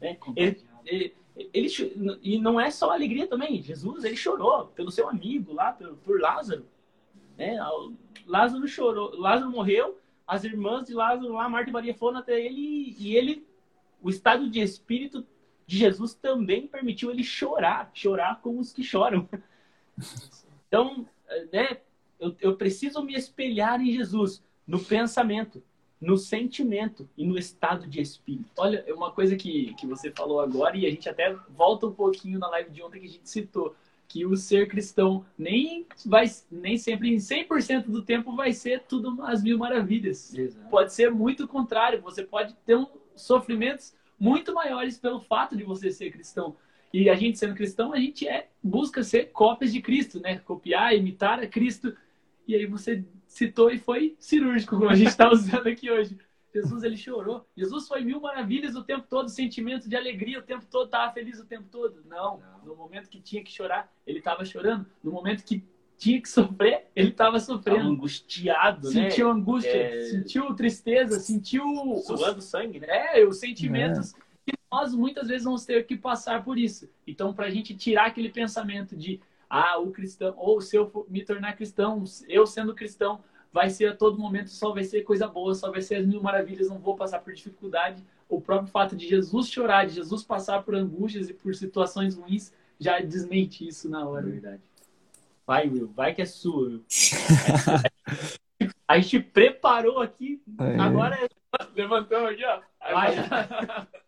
[0.00, 0.16] Né?
[0.36, 1.14] Ele, ele,
[1.52, 3.62] ele, e não é só alegria também.
[3.62, 6.66] Jesus ele chorou pelo seu amigo lá, por, por Lázaro.
[7.36, 7.56] Né?
[8.26, 9.98] Lázaro chorou, Lázaro morreu.
[10.26, 13.46] As irmãs de Lázaro lá, Marta e Maria, foram até ele e ele,
[14.02, 15.26] o estado de espírito
[15.66, 19.28] de Jesus também permitiu ele chorar, chorar como os que choram.
[20.68, 21.08] Então,
[21.50, 21.80] né,
[22.20, 25.62] eu, eu preciso me espelhar em Jesus no pensamento,
[26.00, 28.50] no sentimento e no estado de espírito.
[28.56, 31.92] Olha, é uma coisa que, que você falou agora e a gente até volta um
[31.92, 33.74] pouquinho na live de ontem que a gente citou.
[34.06, 39.22] que o ser cristão nem vai nem sempre em 100% do tempo vai ser tudo
[39.22, 40.32] as mil maravilhas.
[40.34, 40.70] Exato.
[40.70, 45.64] Pode ser muito o contrário, você pode ter um, sofrimentos muito maiores pelo fato de
[45.64, 46.56] você ser cristão.
[46.92, 50.38] E a gente sendo cristão, a gente é busca ser cópias de Cristo, né?
[50.38, 51.94] Copiar, imitar a Cristo.
[52.48, 56.18] E aí você citou e foi cirúrgico, como a gente está usando aqui hoje.
[56.52, 57.46] Jesus ele chorou.
[57.54, 61.38] Jesus foi mil maravilhas o tempo todo, sentimento de alegria o tempo todo, estava feliz
[61.38, 62.02] o tempo todo.
[62.06, 62.38] Não.
[62.38, 62.64] Não.
[62.64, 64.86] No momento que tinha que chorar, ele estava chorando.
[65.04, 65.62] No momento que
[65.98, 67.80] tinha que sofrer, ele estava sofrendo.
[67.80, 69.10] Tava angustiado, sentiu né?
[69.10, 70.00] Sentiu angústia, é...
[70.04, 71.64] sentiu tristeza, sentiu.
[72.06, 73.20] Suando sangue, né?
[73.20, 74.14] É, os sentimentos.
[74.14, 74.18] É.
[74.48, 76.88] E nós muitas vezes vamos ter que passar por isso.
[77.06, 81.24] Então, para a gente tirar aquele pensamento de, ah, o cristão, ou se eu me
[81.24, 83.20] tornar cristão, eu sendo cristão,
[83.52, 86.22] vai ser a todo momento, só vai ser coisa boa, só vai ser as mil
[86.22, 88.04] maravilhas, não vou passar por dificuldade.
[88.28, 92.52] O próprio fato de Jesus chorar, de Jesus passar por angústias e por situações ruins,
[92.78, 94.26] já desmente isso na hora.
[94.26, 94.62] Verdade.
[95.46, 96.84] Vai, Will, vai que é sua, Will.
[98.86, 100.78] a gente preparou aqui, é.
[100.78, 101.28] agora
[101.74, 102.60] levantamos aqui, ó.
[102.92, 103.14] Vai.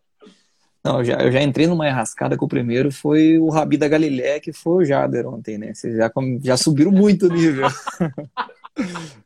[0.83, 3.87] Não, eu já, eu já entrei numa enrascada que o primeiro foi o Rabi da
[3.87, 5.73] Galileia, que foi o Jader ontem, né?
[5.73, 7.67] Vocês já, já subiram muito o nível.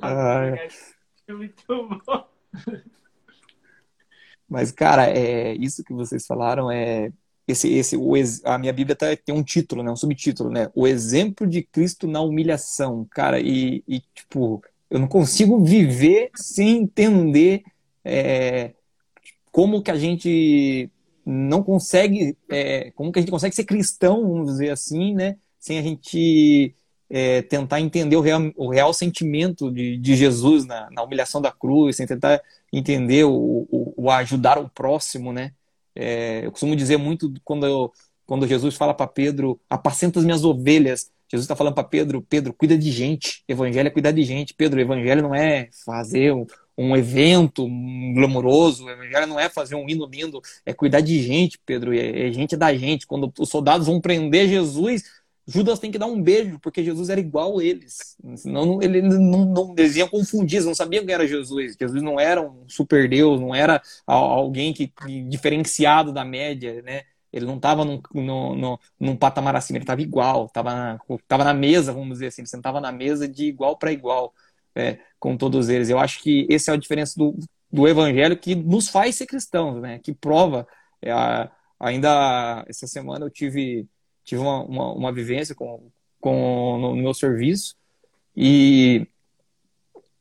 [0.00, 0.56] ah,
[1.26, 1.62] é muito
[2.06, 2.24] bom.
[4.48, 7.12] Mas, cara, é, isso que vocês falaram é.
[7.46, 8.12] Esse, esse, o,
[8.44, 10.70] a minha Bíblia tá, tem um título, né, um subtítulo, né?
[10.74, 16.82] O exemplo de Cristo na humilhação, cara, e, e tipo, eu não consigo viver sem
[16.82, 17.62] entender
[18.04, 18.74] é,
[19.58, 20.88] como que a gente
[21.26, 25.36] não consegue, é, como que a gente consegue ser cristão, vamos dizer assim, né?
[25.58, 26.76] Sem a gente
[27.10, 31.50] é, tentar entender o real, o real sentimento de, de Jesus na, na, humilhação da
[31.50, 32.40] cruz, sem tentar
[32.72, 35.50] entender o, o, o ajudar o próximo, né?
[35.92, 37.92] É, eu costumo dizer muito quando, eu,
[38.24, 41.10] quando Jesus fala para Pedro, apacenta as minhas ovelhas.
[41.28, 43.42] Jesus está falando para Pedro, Pedro, cuida de gente.
[43.48, 44.54] Evangelho é cuidar de gente.
[44.54, 46.32] Pedro, evangelho não é fazer
[46.78, 47.66] um, evento
[48.14, 48.86] glamouroso,
[49.26, 52.74] não é fazer um hino lindo, é cuidar de gente, Pedro, é, é gente da
[52.74, 53.06] gente.
[53.06, 55.04] Quando os soldados vão prender Jesus,
[55.50, 58.16] Judas tem que dar um beijo, porque Jesus era igual a eles.
[58.36, 61.74] Senão ele não, não, eles iam confundir, não sabiam quem era Jesus.
[61.80, 67.04] Jesus não era um super Deus, não era alguém que, que diferenciado da média, né?
[67.32, 71.54] Ele não estava num, num, num, patamar acima, ele estava igual, estava na, tava na
[71.54, 74.34] mesa, vamos dizer assim, ele sentava na mesa de igual para igual
[74.74, 75.88] é, com todos eles.
[75.88, 77.36] Eu acho que essa é a diferença do,
[77.70, 79.98] do evangelho que nos faz ser cristãos, né?
[79.98, 80.66] Que prova.
[81.02, 81.12] É,
[81.78, 83.86] ainda essa semana eu tive
[84.24, 87.76] tive uma, uma, uma vivência com, com no, no, meu serviço
[88.36, 89.06] e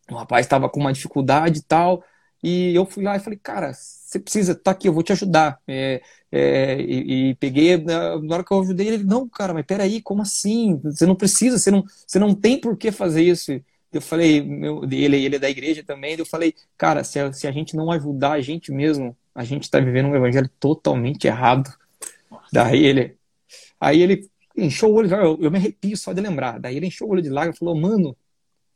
[0.10, 2.04] o rapaz estava com uma dificuldade e tal
[2.42, 5.60] e eu fui lá e falei cara você precisa tá aqui eu vou te ajudar
[5.68, 10.02] é, é, e, e, peguei na hora que eu ajudei ele não cara mas peraí
[10.02, 13.60] como assim você não precisa você não você não tem por que fazer isso
[13.92, 17.48] eu falei meu, ele ele é da igreja também eu falei cara se a, se
[17.48, 21.74] a gente não ajudar a gente mesmo a gente está vivendo um evangelho totalmente errado
[22.52, 23.18] daí ele
[23.80, 26.60] Aí ele encheu o olho, eu, eu me arrepio só de lembrar.
[26.60, 28.16] Daí ele encheu o olho de lágrimas e falou, mano,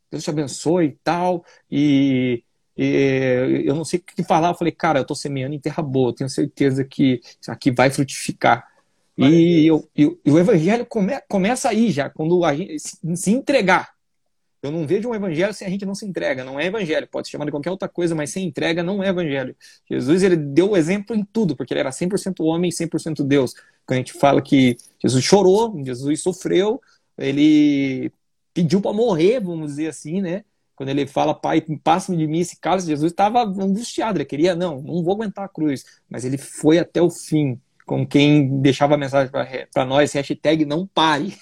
[0.09, 1.43] Deus te abençoe e tal.
[1.69, 2.43] E,
[2.77, 4.49] e, eu não sei o que falar.
[4.49, 7.89] Eu falei, cara, eu tô semeando em terra boa, tenho certeza que isso aqui vai
[7.89, 8.67] frutificar.
[9.17, 13.31] E, eu, e, e, o evangelho come, começa aí já, quando a gente se, se
[13.31, 13.93] entregar.
[14.61, 16.43] Eu não vejo um evangelho se a gente não se entrega.
[16.43, 17.07] Não é evangelho.
[17.07, 19.55] Pode se chamar de qualquer outra coisa, mas sem entrega não é evangelho.
[19.89, 23.53] Jesus ele deu exemplo em tudo, porque ele era 100% homem e 100% Deus.
[23.85, 26.79] Quando a gente fala que Jesus chorou, Jesus sofreu,
[27.17, 28.11] ele
[28.53, 30.43] pediu para morrer, vamos dizer assim, né?
[30.75, 34.81] Quando ele fala, pai, passa-me de mim esse cálice, Jesus estava angustiado, ele queria, não,
[34.81, 35.85] não vou aguentar a cruz.
[36.09, 39.31] Mas ele foi até o fim, com quem deixava a mensagem
[39.73, 41.35] para nós, hashtag não pare.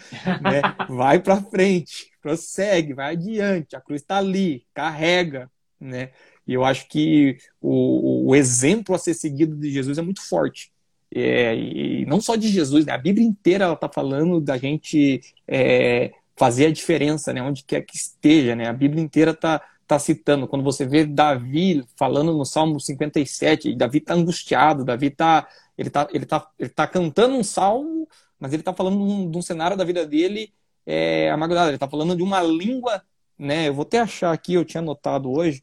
[0.42, 0.62] né?
[0.88, 6.10] Vai para frente, prossegue, vai adiante, a cruz está ali, carrega, né?
[6.46, 10.70] E eu acho que o, o exemplo a ser seguido de Jesus é muito forte.
[11.14, 12.92] É, e não só de Jesus, né?
[12.92, 17.42] a Bíblia inteira ela está falando da gente é, fazer a diferença, né?
[17.42, 18.54] onde quer que esteja.
[18.54, 18.66] Né?
[18.66, 20.46] A Bíblia inteira está tá citando.
[20.46, 26.08] Quando você vê Davi falando no Salmo 57, Davi está angustiado, Davi está ele tá,
[26.12, 29.42] ele tá, ele tá cantando um salmo, mas ele está falando de um, de um,
[29.42, 30.52] cenário da vida dele
[30.88, 31.68] é, amargurado.
[31.68, 33.02] Ele está falando de uma língua,
[33.38, 33.68] né?
[33.68, 35.62] Eu vou até achar aqui, eu tinha anotado hoje,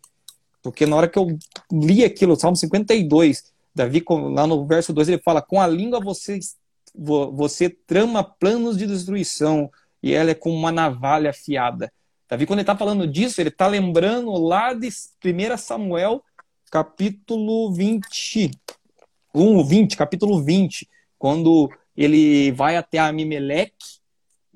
[0.62, 1.36] porque na hora que eu
[1.72, 6.40] li aquilo, Salmo 52, Davi, lá no verso 2, ele fala: Com a língua você,
[6.94, 11.92] você trama planos de destruição, e ela é como uma navalha afiada.
[12.30, 16.24] Davi, quando ele está falando disso, ele está lembrando lá de 1 Samuel,
[16.70, 18.52] capítulo 20.
[19.34, 20.88] 1, 20, capítulo 20,
[21.20, 24.05] quando ele vai até Amimeleque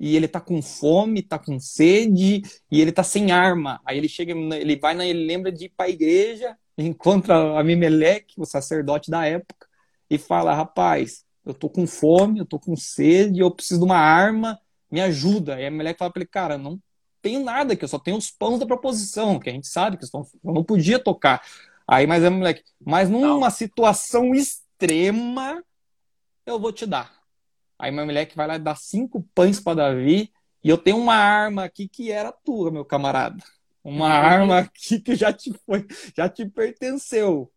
[0.00, 3.80] e ele tá com fome, tá com sede e ele tá sem arma.
[3.84, 8.46] Aí ele chega, ele vai, ele lembra de ir para a igreja, encontra Amimeleque, o
[8.46, 9.68] sacerdote da época,
[10.08, 13.98] e fala: "Rapaz, eu tô com fome, eu tô com sede, eu preciso de uma
[13.98, 14.58] arma,
[14.90, 15.60] me ajuda".
[15.60, 16.80] E a Amimeleque fala para ele: "Cara, não
[17.20, 20.04] tenho nada aqui, eu só tenho os pães da proposição, que a gente sabe que
[20.04, 21.42] eu não podia tocar".
[21.86, 23.50] Aí, mas moleque, mas numa não.
[23.50, 25.62] situação extrema,
[26.46, 27.19] eu vou te dar.
[27.80, 30.30] Aí meu moleque vai lá e dá cinco pães para Davi.
[30.62, 33.42] E eu tenho uma arma aqui que era tua, meu camarada.
[33.82, 34.12] Uma uhum.
[34.12, 37.50] arma aqui que já te foi, já te pertenceu.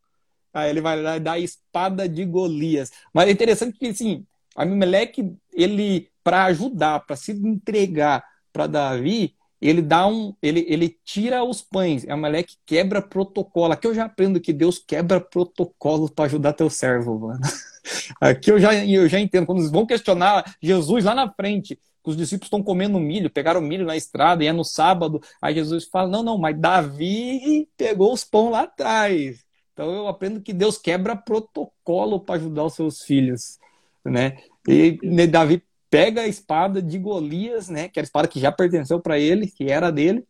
[0.54, 2.92] Aí ele vai lá e dá a espada de Golias.
[3.14, 9.36] Mas é interessante que, assim, Abimeleque, ele, para ajudar, para se entregar para Davi,
[9.68, 12.06] ele dá um, ele, ele tira os pães.
[12.06, 13.72] É moleque quebra protocolo.
[13.72, 17.40] Aqui eu já aprendo que Deus quebra protocolo para ajudar teu servo, mano.
[18.20, 19.46] Aqui eu já, eu já entendo.
[19.46, 23.62] Quando eles vão questionar Jesus lá na frente, que os discípulos estão comendo milho, pegaram
[23.62, 25.22] milho na estrada e é no sábado.
[25.42, 29.46] Aí Jesus fala: Não, não, mas Davi pegou os pão lá atrás.
[29.72, 33.58] Então eu aprendo que Deus quebra protocolo para ajudar os seus filhos,
[34.04, 34.38] né?
[34.68, 37.88] E né, Davi pega a espada de Golias, né?
[37.88, 40.26] Que era a espada que já pertenceu para ele, que era dele.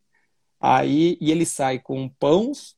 [0.59, 2.75] Aí e ele sai com pães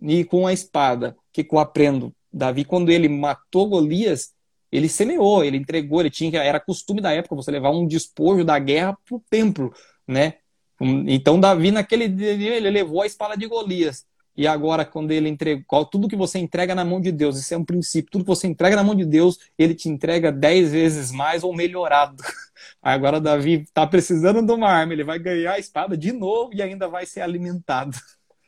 [0.00, 1.16] e com a espada.
[1.18, 2.14] O que, que eu aprendo?
[2.32, 4.34] Davi, quando ele matou Golias,
[4.70, 8.56] ele semeou, ele entregou, ele tinha, era costume da época você levar um despojo da
[8.60, 9.74] guerra para o templo,
[10.06, 10.34] né?
[10.80, 14.06] Então Davi naquele dia ele levou a espada de Golias.
[14.38, 17.56] E agora quando ele entregou, tudo que você entrega na mão de Deus, isso é
[17.56, 21.10] um princípio, tudo que você entrega na mão de Deus, ele te entrega dez vezes
[21.10, 22.22] mais ou melhorado.
[22.80, 26.62] Agora Davi está precisando de uma arma, ele vai ganhar a espada de novo e
[26.62, 27.96] ainda vai ser alimentado.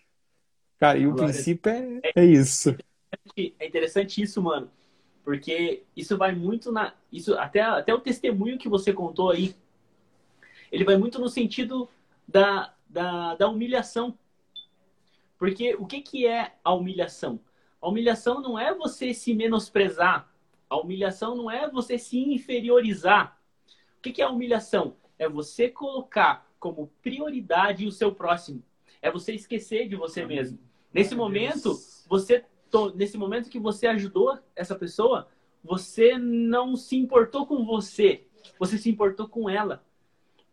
[0.78, 1.34] Cara, e o Glória.
[1.34, 2.74] princípio é, é isso
[3.58, 4.70] é interessante isso, mano.
[5.24, 6.94] Porque isso vai muito na.
[7.12, 9.54] Isso, até, até o testemunho que você contou aí,
[10.72, 11.88] ele vai muito no sentido
[12.26, 14.16] da, da, da humilhação.
[15.40, 17.40] Porque o que, que é a humilhação?
[17.80, 20.30] A humilhação não é você se menosprezar.
[20.68, 23.40] A humilhação não é você se inferiorizar.
[23.96, 24.98] O que, que é a humilhação?
[25.18, 28.62] É você colocar como prioridade o seu próximo.
[29.00, 30.58] É você esquecer de você mesmo.
[30.92, 31.74] Nesse momento,
[32.06, 32.44] você
[32.94, 35.26] nesse momento que você ajudou essa pessoa,
[35.64, 38.26] você não se importou com você,
[38.58, 39.82] você se importou com ela.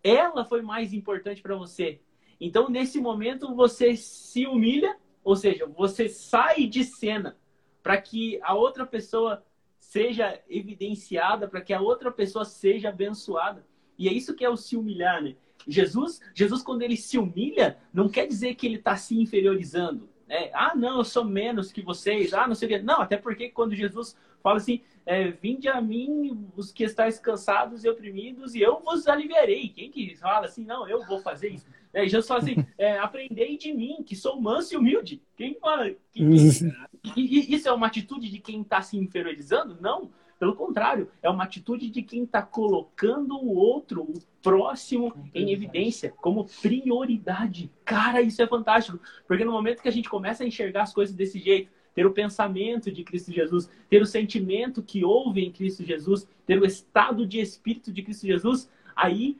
[0.01, 1.99] Ela foi mais importante para você.
[2.39, 7.37] Então, nesse momento, você se humilha, ou seja, você sai de cena
[7.81, 9.43] para que a outra pessoa
[9.79, 13.65] seja evidenciada, para que a outra pessoa seja abençoada.
[13.97, 15.35] E é isso que é o se humilhar, né?
[15.67, 20.09] Jesus, Jesus quando ele se humilha, não quer dizer que ele está se inferiorizando.
[20.29, 22.33] É, ah, não, eu sou menos que vocês.
[22.33, 22.79] Ah, não sei o quê.
[22.79, 27.85] Não, até porque quando Jesus fala assim, é, vinde a mim os que estáis cansados
[27.85, 29.69] e oprimidos e eu vos aliviarei.
[29.69, 31.65] Quem que fala assim, não, eu vou fazer isso?
[31.93, 35.21] É, Jesus fala assim, é, aprendei de mim, que sou manso e humilde.
[35.37, 35.89] Quem fala?
[36.11, 36.33] Quem,
[37.15, 39.77] isso é uma atitude de quem está se inferiorizando?
[39.79, 40.11] Não.
[40.37, 46.13] Pelo contrário, é uma atitude de quem está colocando o outro, o próximo, em evidência,
[46.17, 47.71] como prioridade.
[47.83, 48.99] Cara, isso é fantástico.
[49.25, 52.13] Porque no momento que a gente começa a enxergar as coisas desse jeito, ter o
[52.13, 57.25] pensamento de Cristo Jesus, ter o sentimento que houve em Cristo Jesus, ter o estado
[57.25, 59.35] de espírito de Cristo Jesus, aí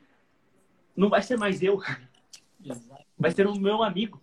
[0.96, 1.80] não vai ser mais eu.
[3.16, 4.20] Vai ser o meu amigo.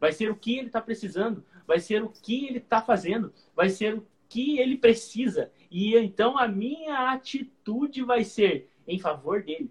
[0.00, 1.44] Vai ser o que ele está precisando.
[1.68, 3.32] Vai ser o que ele está fazendo.
[3.54, 5.52] Vai ser o que ele precisa.
[5.70, 9.70] E então a minha atitude vai ser em favor dele.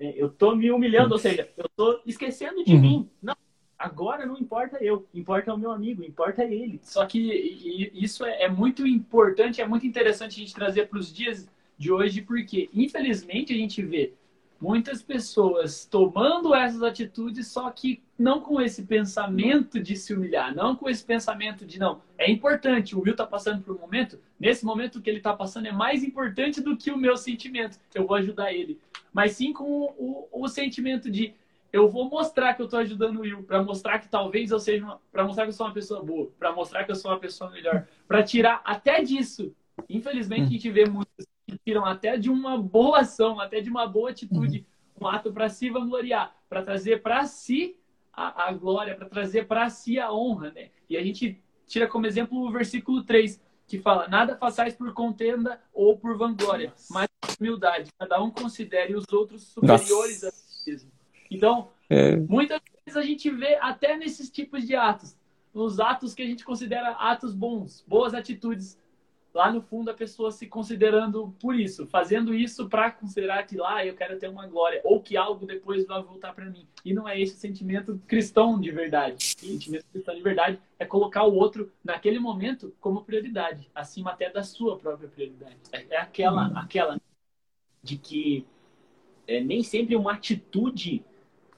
[0.00, 2.80] É, eu estou me humilhando, ou seja, eu estou esquecendo de uhum.
[2.80, 3.10] mim.
[3.22, 3.36] Não,
[3.78, 6.80] agora não importa eu, importa o meu amigo, importa ele.
[6.82, 11.12] Só que isso é, é muito importante, é muito interessante a gente trazer para os
[11.12, 14.12] dias de hoje, porque infelizmente a gente vê
[14.60, 20.74] muitas pessoas tomando essas atitudes, só que não com esse pensamento de se humilhar, não
[20.74, 24.64] com esse pensamento de não, é importante, o Will está passando por um momento, nesse
[24.64, 28.16] momento que ele está passando é mais importante do que o meu sentimento, eu vou
[28.16, 28.78] ajudar ele.
[29.12, 31.34] Mas sim com o, o, o sentimento de
[31.76, 34.98] eu vou mostrar que eu estou ajudando o Will, para mostrar que talvez eu seja,
[35.12, 37.50] para mostrar que eu sou uma pessoa boa, para mostrar que eu sou uma pessoa
[37.50, 39.54] melhor, para tirar até disso.
[39.86, 43.86] Infelizmente a gente vê muitos que tiram até de uma boa ação, até de uma
[43.86, 44.66] boa atitude,
[44.98, 47.76] um ato para se vangloriar, para trazer para si
[48.10, 50.70] a, a glória, para trazer para si a honra, né?
[50.88, 55.60] E a gente tira como exemplo o versículo 3, que fala: Nada façais por contenda
[55.74, 57.90] ou por vanglória, mas por humildade.
[57.98, 60.28] Cada um considere os outros superiores Nossa.
[60.28, 60.90] a si mesmo.
[61.30, 62.16] Então, é...
[62.16, 65.16] muitas vezes a gente vê até nesses tipos de atos,
[65.54, 68.78] nos atos que a gente considera atos bons, boas atitudes,
[69.36, 73.76] lá no fundo a pessoa se considerando por isso, fazendo isso para considerar que lá
[73.76, 76.66] ah, eu quero ter uma glória ou que algo depois vai voltar para mim.
[76.82, 79.16] E não é esse o sentimento cristão de verdade.
[79.36, 84.30] O sentimento cristão de verdade é colocar o outro naquele momento como prioridade, acima até
[84.30, 85.56] da sua própria prioridade.
[85.70, 86.56] É, é aquela, hum.
[86.56, 87.00] aquela
[87.82, 88.46] de que
[89.28, 91.04] é, nem sempre uma atitude,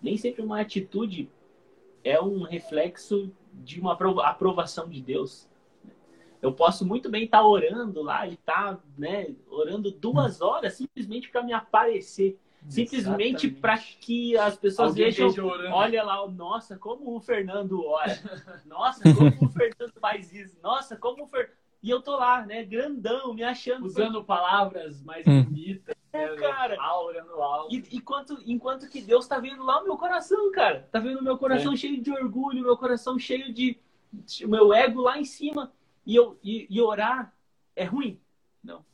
[0.02, 1.30] nem sempre uma atitude
[2.04, 5.48] é um reflexo de uma aprovação de Deus
[6.40, 10.74] eu posso muito bem estar tá orando lá e estar, tá, né, orando duas horas
[10.74, 12.38] simplesmente para me aparecer.
[12.68, 18.18] Simplesmente para que as pessoas Alguém vejam, olha lá, nossa, como o Fernando ora.
[18.66, 20.58] Nossa, como o Fernando faz isso.
[20.60, 21.52] Nossa, como o Fer...
[21.80, 23.86] E eu tô lá, né, grandão, me achando.
[23.86, 25.44] Usando palavras mais hum.
[25.44, 25.94] bonitas.
[26.12, 26.80] É, cara.
[26.80, 27.74] Aura no alto.
[27.74, 30.88] E, enquanto, enquanto que Deus tá vendo lá o meu coração, cara.
[30.90, 31.76] Tá vendo o meu coração é.
[31.76, 33.78] cheio de orgulho, meu coração cheio de.
[34.44, 35.72] O meu ego lá em cima.
[36.06, 37.34] E, eu, e, e orar
[37.76, 38.18] é ruim?
[38.62, 38.84] Não.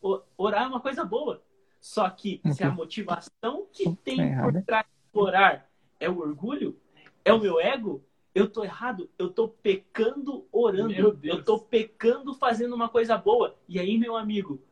[0.00, 1.42] O, orar é uma coisa boa.
[1.80, 6.78] Só que se a motivação que tem é por trás de orar é o orgulho,
[7.24, 8.04] é o meu ego,
[8.34, 13.56] eu tô errado, eu tô pecando orando, eu tô pecando fazendo uma coisa boa.
[13.68, 14.62] E aí, meu amigo,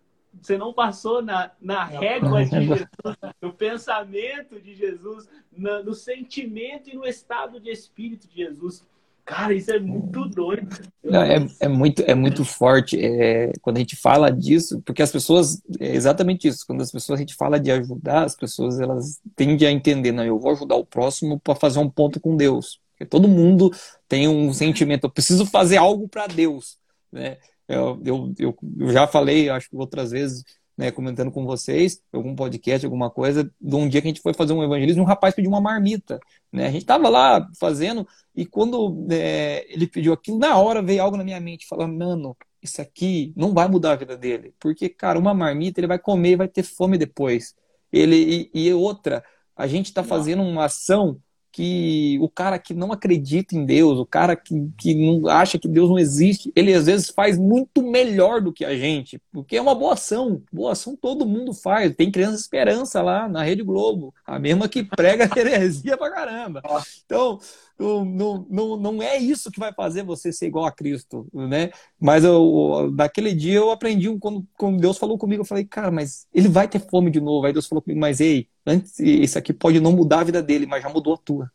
[0.41, 6.91] você não passou na, na régua de Jesus, no pensamento de Jesus, na, no sentimento
[6.91, 8.87] e no estado de espírito de Jesus.
[9.27, 10.69] Cara, isso é muito doido.
[11.03, 15.11] Não, é, é, muito, é muito forte é, quando a gente fala disso, porque as
[15.11, 19.21] pessoas, é exatamente isso, quando as pessoas, a gente fala de ajudar, as pessoas elas
[19.35, 22.81] tendem a entender, não, eu vou ajudar o próximo para fazer um ponto com Deus.
[22.93, 23.73] Porque todo mundo
[24.09, 26.79] tem um sentimento, eu preciso fazer algo para Deus.
[27.11, 27.37] Né?
[27.69, 30.45] Eu, eu, eu, eu já falei, acho que outras vezes,
[30.77, 34.35] né, comentando com vocês, algum podcast, alguma coisa, de um dia que a gente foi
[34.35, 36.21] fazer um evangelismo, um rapaz pediu uma marmita.
[36.53, 36.67] Né?
[36.67, 41.17] A gente estava lá fazendo, e quando é, ele pediu aquilo, na hora veio algo
[41.17, 44.55] na minha mente, falando, mano, isso aqui não vai mudar a vida dele.
[44.61, 47.55] Porque, cara, uma marmita ele vai comer e vai ter fome depois.
[47.93, 49.25] Ele, e, e outra,
[49.57, 51.21] a gente está fazendo uma ação
[51.57, 55.67] que o cara que não acredita em Deus, o cara que, que não acha que
[55.67, 59.63] Deus não existe, ele às vezes faz muito melhor do que a gente, porque é
[59.63, 60.43] uma boa ação.
[60.53, 61.97] Boa ação todo mundo faz.
[61.97, 66.61] Tem Criança Esperança lá na Rede Globo, a mesma que prega heresia pra caramba.
[67.07, 67.39] Então,
[67.79, 71.71] não, não, não é isso que vai fazer você ser igual a Cristo, né?
[72.01, 76.27] Mas eu, naquele dia eu aprendi, quando, quando Deus falou comigo, eu falei, cara, mas
[76.33, 77.47] ele vai ter fome de novo.
[77.47, 80.67] Aí Deus falou comigo, mas ei, antes, isso aqui pode não mudar a vida dele,
[80.67, 81.53] mas já mudou a tua.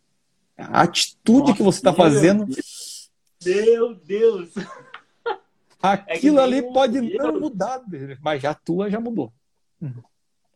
[0.55, 2.47] A atitude Nossa, que você está fazendo.
[3.43, 4.53] Meu Deus!
[5.81, 7.17] Aquilo é ali pode Deus.
[7.17, 7.81] não mudar,
[8.21, 9.33] mas já a tua já mudou.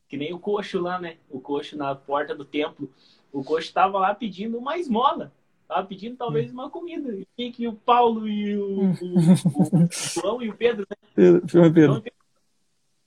[0.08, 1.18] Que nem o coxo lá, né?
[1.28, 2.88] O coxo na porta do templo.
[3.34, 5.34] O coxo estava lá pedindo uma esmola.
[5.68, 7.18] Tava pedindo talvez uma comida.
[7.38, 10.96] E que o Paulo e o, o, o, João e o Pedro, né?
[11.16, 12.04] Pedro, João e Pedro.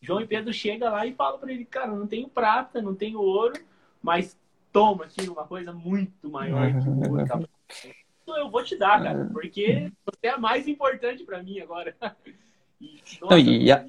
[0.00, 3.20] João e Pedro chega lá e fala para ele, cara, não tenho prata, não tenho
[3.20, 3.54] ouro,
[4.02, 4.36] mas
[4.72, 7.26] toma aqui uma coisa muito maior que o ouro.
[7.26, 7.40] Tá?
[8.22, 11.94] Então eu vou te dar, cara, porque você é a mais importante para mim agora.
[12.80, 13.84] E, nossa, não, e, a,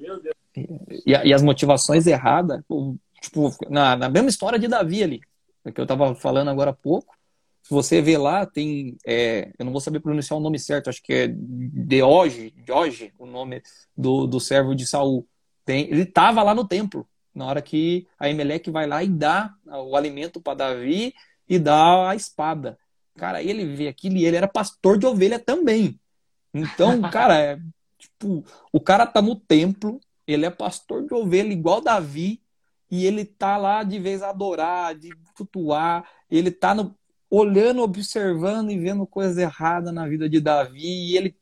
[1.06, 2.60] e, a, e, as motivações erradas,
[3.20, 5.20] tipo, na, na mesma história de Davi ali,
[5.72, 7.14] que eu tava falando agora há pouco,
[7.70, 8.98] se você vê lá, tem.
[9.06, 13.24] É, eu não vou saber pronunciar o nome certo, acho que é Deoge, Deoge o
[13.24, 13.62] nome
[13.96, 15.24] do, do servo de Saul.
[15.64, 19.54] Tem, ele estava lá no templo, na hora que a Emelec vai lá e dá
[19.64, 21.14] o alimento para Davi
[21.48, 22.76] e dá a espada.
[23.16, 25.96] Cara, ele vê aquilo e ele era pastor de ovelha também.
[26.52, 27.60] Então, cara, é,
[27.96, 32.42] tipo, o cara tá no templo, ele é pastor de ovelha igual Davi,
[32.90, 36.98] e ele tá lá de vez a adorar, de flutuar, ele tá no,
[37.30, 41.36] olhando, observando e vendo coisas erradas na vida de Davi, e ele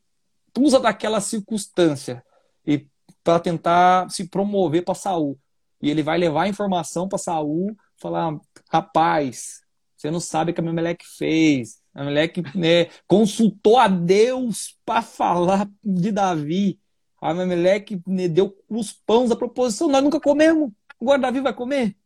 [0.56, 2.22] usa daquela circunstância
[2.66, 2.86] e
[3.24, 5.38] para tentar se promover para Saul.
[5.80, 8.38] E ele vai levar a informação para Saul, falar:
[8.70, 9.62] "Rapaz,
[9.96, 11.80] você não sabe o que a Meleque fez.
[11.94, 16.78] A Meleque né, consultou a Deus para falar de Davi.
[17.20, 20.70] A Meleque né, deu os pães da proposição, nós nunca comemos.
[21.00, 21.96] Agora Davi vai comer.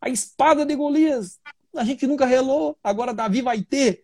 [0.00, 1.38] A espada de Golias
[1.76, 4.02] a gente nunca relou, agora Davi vai ter.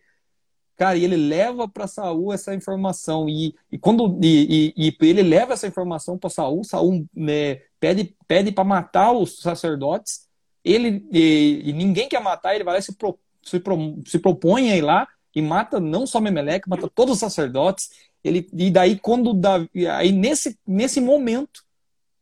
[0.79, 5.21] Cara, e ele leva para Saul essa informação e, e quando e, e, e ele
[5.21, 10.25] leva essa informação para Saul, Saul né, pede pede para matar os sacerdotes.
[10.63, 14.19] Ele e, e, ninguém quer matar, ele vai lá e se, pro, se, pro, se
[14.19, 15.05] propõe a ir lá
[15.35, 17.89] e mata não só Memeleque, mata todos os sacerdotes.
[18.23, 21.61] Ele e daí quando Davi, aí nesse nesse momento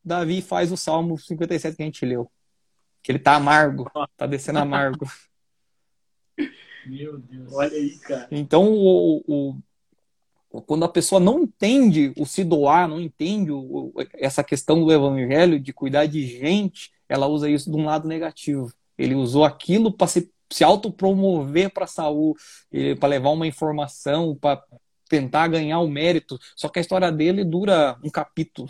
[0.03, 2.27] Davi faz o Salmo 57 que a gente leu.
[3.03, 3.87] Que ele tá amargo,
[4.17, 5.05] tá descendo amargo.
[6.85, 7.53] Meu Deus.
[7.53, 8.27] Olha aí, cara.
[8.31, 14.43] Então, o, o, quando a pessoa não entende o se doar, não entende o, essa
[14.43, 18.71] questão do evangelho, de cuidar de gente, ela usa isso de um lado negativo.
[18.97, 22.39] Ele usou aquilo para se, se autopromover para a saúde,
[22.99, 24.63] para levar uma informação, para
[25.09, 26.39] tentar ganhar o mérito.
[26.55, 28.69] Só que a história dele dura um capítulo.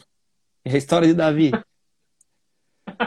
[0.65, 1.51] É a história de Davi.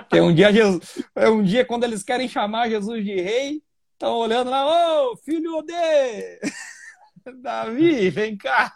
[0.09, 3.63] Que é um dia Jesus, é um dia quando eles querem chamar Jesus de rei,
[4.01, 6.41] estão olhando lá, ô, oh, filho de
[7.43, 8.75] Davi, vem cá.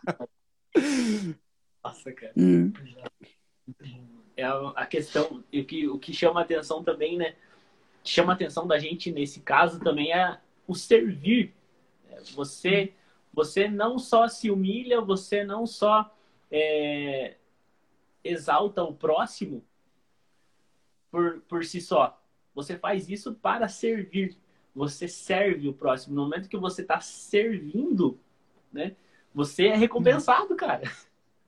[1.83, 2.35] Nossa, cara.
[4.37, 4.45] É
[4.77, 7.37] a questão, o que, o que chama a atenção também, né?
[8.05, 11.55] Chama a atenção da gente nesse caso também é o servir.
[12.11, 12.93] É, você,
[13.33, 16.15] você não só se humilha, você não só
[16.51, 17.37] é,
[18.23, 19.65] exalta o próximo
[21.11, 22.21] por, por si só.
[22.55, 24.37] Você faz isso para servir.
[24.75, 26.15] Você serve o próximo.
[26.15, 28.19] No momento que você está servindo,
[28.73, 28.97] né?
[29.35, 30.83] Você é recompensado, cara.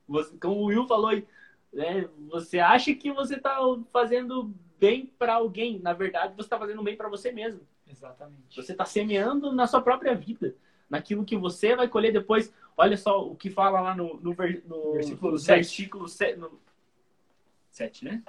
[0.07, 1.27] Você, como o Will falou aí,
[1.73, 2.07] né?
[2.29, 3.59] Você acha que você está
[3.91, 5.79] fazendo bem para alguém.
[5.79, 7.61] Na verdade, você está fazendo bem para você mesmo.
[7.89, 8.55] Exatamente.
[8.55, 10.55] Você está semeando na sua própria vida.
[10.89, 12.53] Naquilo que você vai colher depois.
[12.77, 15.55] Olha só o que fala lá no, no, no versículo, no 7.
[15.55, 16.59] versículo 7, no...
[17.71, 18.23] 7, né?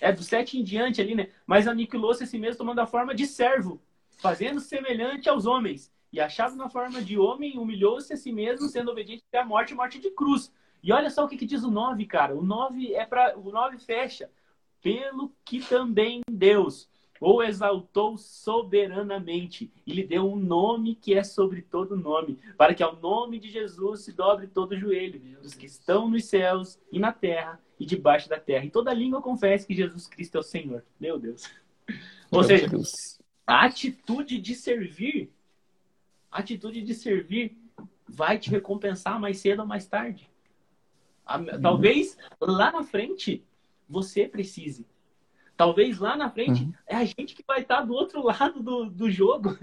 [0.00, 1.30] É do 7 em diante ali, né?
[1.46, 3.80] Mas aniquilou-se a si mesmo tomando a forma de servo,
[4.20, 5.92] fazendo semelhante aos homens.
[6.12, 9.74] E achado na forma de homem, humilhou-se a si mesmo, sendo obediente até a morte,
[9.74, 10.52] morte de cruz.
[10.82, 12.34] E olha só o que, que diz o 9, cara.
[12.34, 14.30] O 9 é para o 9 fecha.
[14.82, 16.88] Pelo que também Deus
[17.20, 22.82] o exaltou soberanamente e lhe deu um nome que é sobre todo nome, para que
[22.82, 26.98] ao nome de Jesus se dobre todo o joelho dos que estão nos céus e
[26.98, 28.64] na terra e debaixo da terra.
[28.64, 30.82] E toda língua confesse que Jesus Cristo é o Senhor.
[30.98, 31.42] Meu Deus.
[32.30, 32.68] Ou seja,
[33.46, 35.32] a atitude de servir,
[36.30, 37.56] a atitude de servir
[38.08, 40.30] vai te recompensar mais cedo ou mais tarde.
[41.28, 41.60] Uhum.
[41.60, 43.44] Talvez lá na frente
[43.88, 44.86] você precise.
[45.56, 46.72] Talvez lá na frente uhum.
[46.86, 49.58] é a gente que vai estar do outro lado do, do jogo.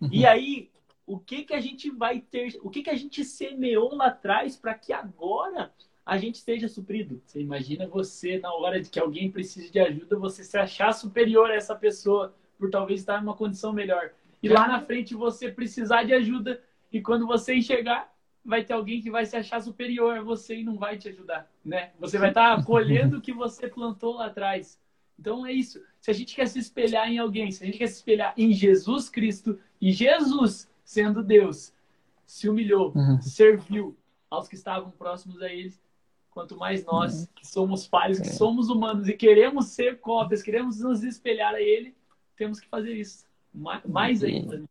[0.00, 0.08] Uhum.
[0.12, 0.70] E aí,
[1.06, 4.56] o que que a gente vai ter, o que que a gente semeou lá atrás
[4.56, 5.72] para que agora
[6.04, 7.20] a gente seja suprido?
[7.24, 11.50] Você imagina você, na hora de que alguém precise de ajuda, você se achar superior
[11.50, 14.10] a essa pessoa por talvez estar em uma condição melhor.
[14.42, 16.60] E lá na frente você precisar de ajuda
[16.92, 18.12] e quando você enxergar,
[18.44, 21.50] vai ter alguém que vai se achar superior a você e não vai te ajudar,
[21.64, 21.90] né?
[21.98, 24.80] Você vai estar colhendo o que você plantou lá atrás.
[25.18, 25.82] Então é isso.
[26.00, 28.52] Se a gente quer se espelhar em alguém, se a gente quer se espelhar em
[28.52, 31.74] Jesus Cristo e Jesus sendo Deus,
[32.24, 33.20] se humilhou, uhum.
[33.20, 33.96] serviu
[34.30, 35.74] aos que estavam próximos a ele,
[36.30, 37.28] quanto mais nós, uhum.
[37.34, 38.32] que somos falhos, que é.
[38.32, 41.94] somos humanos e queremos ser cópias, queremos nos espelhar a ele,
[42.38, 43.24] temos que fazer isso.
[43.86, 44.62] Mais ainda.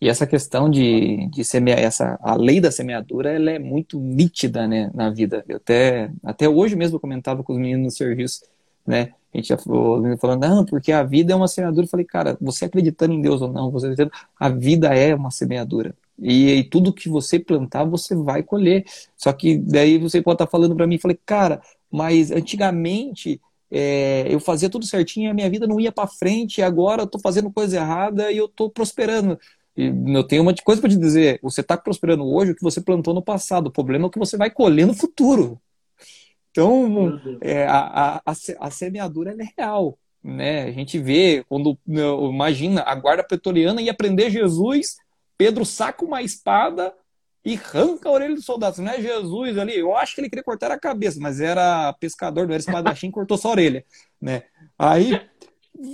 [0.00, 4.66] E essa questão de, de semear, essa, a lei da semeadura, ela é muito nítida,
[4.66, 5.44] né, na vida.
[5.48, 8.42] Eu até, até hoje mesmo eu comentava com os meninos no serviço,
[8.86, 11.84] né, a gente já falou, falando, não, porque a vida é uma semeadura.
[11.84, 15.30] Eu falei, cara, você acreditando em Deus ou não, você acreditando, a vida é uma
[15.30, 15.94] semeadura.
[16.18, 18.84] E, e, tudo que você plantar, você vai colher.
[19.16, 23.40] Só que daí você pode estar falando para mim, falei, cara, mas antigamente
[23.70, 27.18] é, eu fazia tudo certinho, a minha vida não ia para frente, agora eu tô
[27.18, 29.38] fazendo coisa errada e eu tô prosperando.
[29.76, 32.80] E eu tenho uma coisa para te dizer: você está prosperando hoje o que você
[32.80, 33.66] plantou no passado.
[33.66, 35.60] O problema é o que você vai colher no futuro.
[36.50, 39.98] Então, é, a, a, a, semeadura é real.
[40.24, 40.62] Né?
[40.62, 44.96] A gente vê, quando imagina a guarda pretoriana ia prender Jesus,
[45.36, 46.94] Pedro saca uma espada
[47.46, 48.82] e arranca a orelha do soldado.
[48.82, 52.44] Não é Jesus ali, eu acho que ele queria cortar a cabeça, mas era pescador,
[52.44, 53.84] não era espadachim, cortou só a orelha.
[54.20, 54.42] Né?
[54.76, 55.20] Aí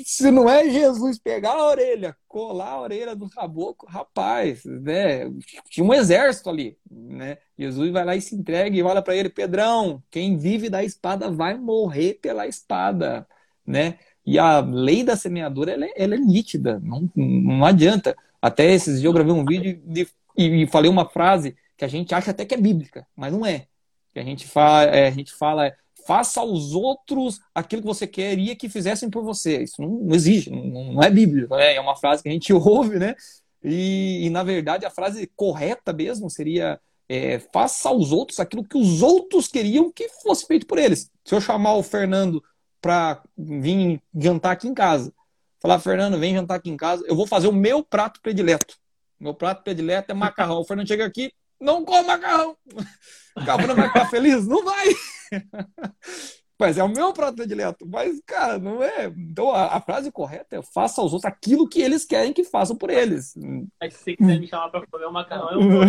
[0.05, 5.31] se não é Jesus pegar a orelha, colar a orelha do caboclo, rapaz, né?
[5.69, 7.37] Tinha um exército ali, né?
[7.59, 11.31] Jesus vai lá e se entrega e olha para ele, Pedrão, quem vive da espada
[11.31, 13.27] vai morrer pela espada,
[13.67, 13.99] né?
[14.25, 18.17] E a lei da semeadura, ela é, ela é nítida, não, não adianta.
[18.41, 21.89] Até esses dias eu gravei um vídeo de, e, e falei uma frase que a
[21.89, 23.67] gente acha até que é bíblica, mas não é.
[24.13, 25.73] Que a gente fala, é, a gente fala
[26.07, 29.63] faça aos outros aquilo que você queria que fizessem por você.
[29.63, 31.75] Isso não, não existe, não, não, é bíblico, né?
[31.75, 33.15] é uma frase que a gente ouve, né?
[33.63, 38.77] E, e na verdade a frase correta mesmo seria é, faça aos outros aquilo que
[38.77, 41.11] os outros queriam que fosse feito por eles.
[41.25, 42.43] Se eu chamar o Fernando
[42.81, 45.13] para vir jantar aqui em casa,
[45.61, 48.77] falar, Fernando, vem jantar aqui em casa, eu vou fazer o meu prato predileto.
[49.23, 50.59] Meu prato predileto é macarrão.
[50.59, 52.57] O Fernando chega aqui, não come macarrão.
[53.35, 54.47] O Cabana vai ficar feliz?
[54.47, 54.89] Não vai.
[56.61, 57.87] Mas é o meu prato predileto.
[57.89, 59.07] Mas, cara, não é.
[59.07, 62.77] Então a, a, frase correta é faça aos outros aquilo que eles querem que façam
[62.77, 63.35] por eles.
[63.81, 65.83] É que se você quiser me chamar pra comer um macarrão, eu vou.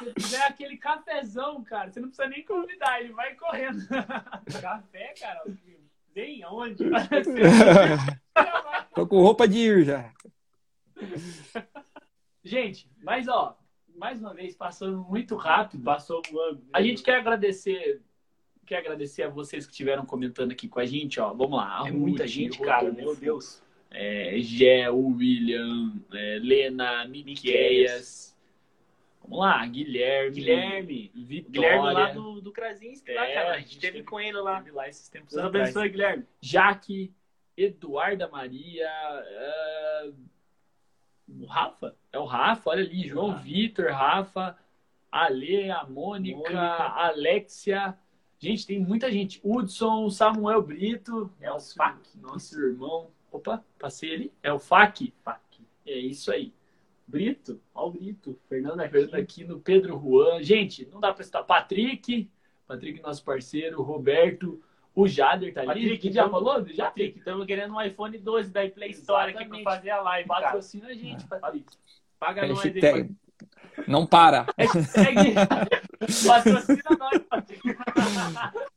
[0.00, 3.86] Se tiver aquele cafezão, cara, você não precisa nem convidar, ele vai correndo.
[4.60, 5.44] Café, cara?
[6.12, 6.82] Vem, aonde?
[8.96, 10.10] Tô com roupa de ir já.
[12.44, 13.58] Gente, mas ó,
[13.96, 15.82] mais uma vez, passando muito rápido.
[15.82, 16.62] Passou voando.
[16.72, 18.00] A gente quer agradecer,
[18.64, 21.32] quer agradecer a vocês que estiveram comentando aqui com a gente, ó.
[21.32, 23.62] Vamos lá, É muita gente, cara, meu Deus.
[23.90, 28.36] É, Gé, o William, é, Lena, Miqueias.
[29.22, 30.30] Vamos lá, Guilherme.
[30.34, 31.10] Guilherme.
[31.14, 31.50] Vitória.
[31.50, 33.50] Guilherme lá do, do Krasinski, lá, É, cara.
[33.50, 34.58] a A gente teve teve- com ele lá.
[34.60, 36.24] Teve lá esses tempos Deus abençoe, Guilherme.
[36.40, 37.12] Jaque,
[37.56, 40.10] Eduarda Maria, é,
[41.40, 41.94] O Rafa?
[42.12, 43.42] é o Rafa, olha ali, João Rafa.
[43.42, 44.58] Vitor, Rafa,
[45.10, 46.58] Ale, a Mônica, Mônica.
[46.60, 47.98] Alexia.
[48.38, 49.40] Gente, tem muita gente.
[49.42, 51.98] Hudson, Samuel Brito, É o Fac.
[52.20, 53.10] nosso irmão.
[53.32, 54.32] Opa, passei ali.
[54.42, 55.12] É o Fac.
[55.22, 55.40] Fac.
[55.86, 56.52] É isso aí.
[57.06, 57.60] Brito.
[57.74, 58.38] Ó o Brito.
[58.48, 58.92] Fernando aqui.
[58.92, 60.42] Fernando Aquino, Pedro Juan.
[60.42, 61.44] Gente, não dá pra citar.
[61.44, 62.28] Patrick,
[62.66, 64.60] Patrick, nosso parceiro, Roberto,
[64.96, 65.66] o Jader tá ali.
[65.82, 66.66] Patrick, já então- falou?
[66.68, 69.64] Já Patrick, estamos querendo um iPhone 12 da Play Store aqui pra Exatamente.
[69.64, 70.42] fazer a live, cara.
[70.42, 71.66] Patrocina a gente, Patrick.
[72.18, 73.10] Paga nós aí.
[73.86, 74.46] Não para.
[74.58, 75.34] Hashtag
[76.26, 77.62] patrocina nós, Patrick.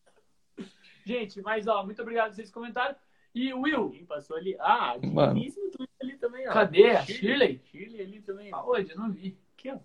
[1.05, 2.95] Gente, mas ó, muito obrigado por vocês comentaram.
[3.34, 4.55] E Will, Quem passou ali?
[4.59, 5.36] Ah, Mano.
[5.36, 6.51] difícil tudo ali também, ó.
[6.53, 7.61] cadê a Shirley?
[7.72, 8.53] Shirley ali também.
[8.53, 8.91] Aonde?
[8.91, 9.38] Eu não vi.
[9.57, 9.78] Aqui, ó.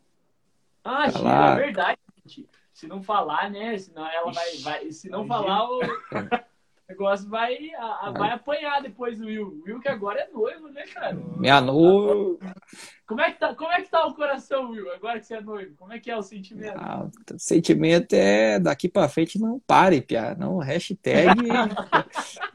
[0.82, 1.98] Ah, Tá Shirley, é verdade.
[2.74, 3.78] Se não falar, né?
[3.78, 4.56] Senão ela vai.
[4.58, 5.78] vai se não falar, o
[6.88, 9.46] negócio vai, a- a- vai apanhar depois o Will.
[9.46, 11.14] O Will que agora é noivo, né, cara?
[11.14, 12.36] Minha noiva.
[13.06, 15.40] Como é que tá, como é que tá o coração, Will, agora que você é
[15.40, 15.76] noivo?
[15.76, 16.74] Como é que é o sentimento?
[16.76, 20.34] Ah, o sentimento é daqui pra frente não pare, Pia.
[20.34, 21.30] Não, hashtag.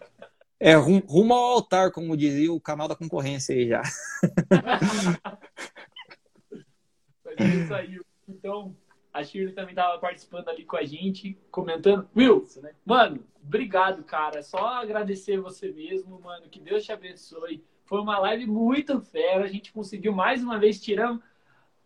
[0.62, 3.82] É rum- rumo ao altar, como dizia o canal da concorrência aí já.
[7.24, 7.98] Mas é isso aí.
[8.28, 8.76] Então,
[9.20, 12.08] a Shirley também tava participando ali com a gente, comentando.
[12.16, 12.72] Will, né?
[12.86, 14.42] Mano, obrigado, cara.
[14.42, 16.48] Só agradecer você mesmo, mano.
[16.50, 17.64] Que Deus te abençoe.
[17.86, 19.44] Foi uma live muito fera.
[19.44, 21.20] A gente conseguiu mais uma vez tirar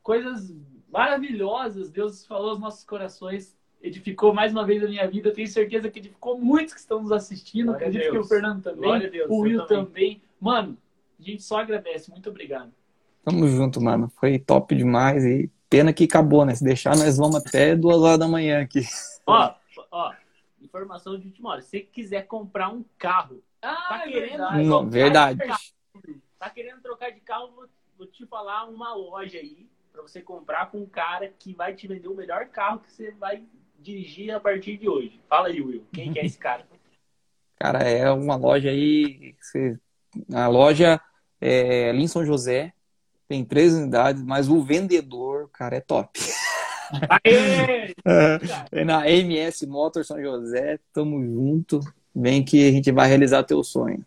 [0.01, 0.55] coisas
[0.91, 1.89] maravilhosas.
[1.89, 3.57] Deus falou aos nossos corações.
[3.81, 5.29] Edificou mais uma vez a minha vida.
[5.29, 7.67] Eu tenho certeza que edificou muitos que estão nos assistindo.
[7.67, 9.09] Glória Acredito que o Fernando também.
[9.09, 9.85] Deus, o eu Will também.
[9.85, 10.21] também.
[10.39, 10.77] Mano,
[11.19, 12.11] a gente só agradece.
[12.11, 12.71] Muito obrigado.
[13.23, 14.11] Tamo junto, mano.
[14.17, 16.53] Foi top demais e pena que acabou, né?
[16.53, 18.81] Se deixar, nós vamos até duas horas da manhã aqui.
[19.25, 19.55] Ó,
[19.91, 20.13] ó,
[20.61, 21.61] informação de última hora.
[21.63, 24.29] Se você quiser comprar um carro, Ah, Tá é querendo?
[24.29, 24.63] verdade.
[24.63, 25.39] Não, verdade.
[26.37, 27.65] tá querendo trocar de carro, vou,
[27.97, 31.87] vou te falar uma loja aí pra você comprar com um cara que vai te
[31.87, 33.43] vender o melhor carro que você vai
[33.79, 35.19] dirigir a partir de hoje.
[35.27, 35.83] Fala aí, Will.
[35.91, 36.67] Quem que é esse cara?
[37.57, 39.35] Cara, é uma loja aí.
[40.33, 40.99] A loja
[41.39, 42.73] é ali em São José.
[43.33, 46.19] Tem três unidades, mas o vendedor, cara, é top.
[47.09, 47.91] Aê!
[48.71, 50.77] É na MS Motor São José.
[50.93, 51.79] Tamo junto.
[52.15, 54.05] Vem que a gente vai realizar teu sonho.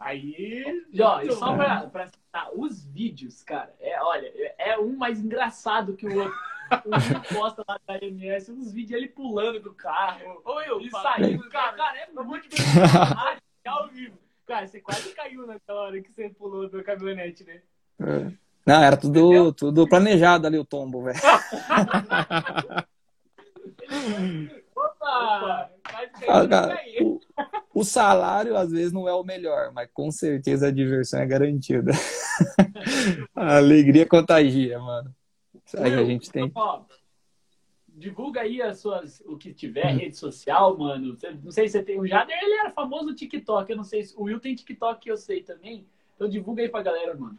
[0.00, 1.56] Aí, E, ó, e só bom.
[1.56, 6.18] pra, pra citar, os vídeos, cara, é, olha, é é um mais engraçado que o
[6.18, 6.34] outro.
[6.84, 11.48] O posta lá da MS, uns vídeos ele pulando do carro, Will, ele fala- saindo.
[11.48, 12.48] Cara, cara, é muito.
[13.64, 14.18] É ao vivo.
[14.46, 17.60] Cara, você quase caiu naquela hora que você pulou da caminhonete, né?
[18.00, 18.47] É.
[18.68, 21.18] Não, era tudo, tudo planejado ali o tombo, velho.
[24.76, 25.70] Opa!
[26.28, 26.42] Ah,
[27.00, 27.18] o,
[27.72, 31.92] o salário às vezes não é o melhor, mas com certeza a diversão é garantida.
[33.34, 35.14] A alegria contagia, mano.
[35.64, 36.52] Isso aí a gente tem.
[36.54, 36.82] Ó,
[37.88, 41.16] divulga aí as suas, o que tiver, rede social, mano.
[41.42, 41.98] Não sei se você tem.
[41.98, 43.70] O Jader, ele era famoso no TikTok.
[43.70, 44.14] Eu não sei se.
[44.16, 45.86] O Will tem TikTok que eu sei também.
[46.14, 47.38] Então divulga aí pra galera, mano.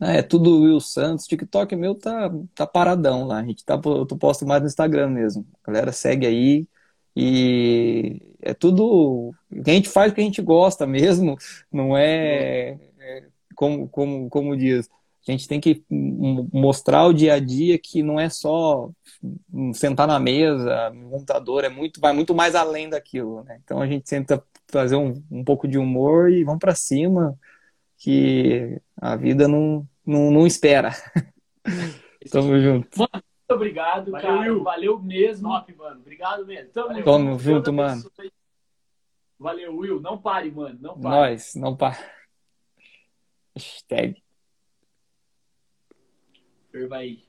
[0.00, 1.26] É tudo Will Santos.
[1.26, 3.38] TikTok meu tá, tá paradão lá.
[3.38, 5.46] A gente tá, eu posto mais no Instagram mesmo.
[5.62, 6.66] A galera segue aí.
[7.14, 9.34] E é tudo.
[9.66, 11.36] A gente faz o que a gente gosta mesmo.
[11.70, 13.24] Não é, é
[13.54, 14.88] como, como, como diz.
[15.28, 18.90] A gente tem que mostrar o dia a dia que não é só
[19.74, 23.60] sentar na mesa, no computador, é muito, vai muito mais além daquilo, né?
[23.62, 27.38] Então a gente tenta trazer um, um pouco de humor e vamos pra cima,
[27.98, 30.90] que a vida não, não, não espera.
[32.30, 32.98] Tamo junto.
[32.98, 33.14] Muito
[33.50, 34.40] obrigado, Valeu, cara.
[34.40, 34.62] Will.
[34.62, 35.48] Valeu mesmo.
[35.48, 36.00] Top, mano.
[36.00, 36.70] Obrigado mesmo.
[36.72, 37.04] Tamo, Valeu.
[37.04, 38.02] Tamo junto, mano.
[39.38, 40.00] Valeu, Will.
[40.00, 40.78] Não pare, mano.
[40.80, 41.32] Não pare.
[41.32, 41.98] Nós, não para.
[43.54, 44.22] Hashtag.
[46.88, 47.22] Vai.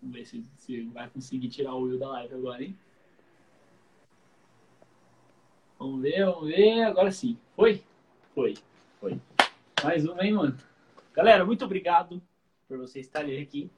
[0.00, 2.78] Vamos ver se, se vai conseguir tirar o Will da live agora, hein?
[5.78, 6.82] Vamos ver, vamos ver.
[6.82, 7.38] Agora sim.
[7.54, 7.82] Foi?
[8.34, 8.54] Foi,
[8.98, 9.20] foi.
[9.82, 10.69] Mais uma, hein, mano?
[11.12, 12.22] Galera, muito obrigado
[12.68, 13.70] por vocês estarem aqui.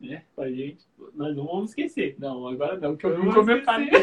[0.00, 0.24] né?
[0.34, 0.86] Com a gente.
[1.14, 2.16] Nós não vamos esquecer.
[2.18, 3.88] Não, agora não, que eu Eu vi um vou comentário.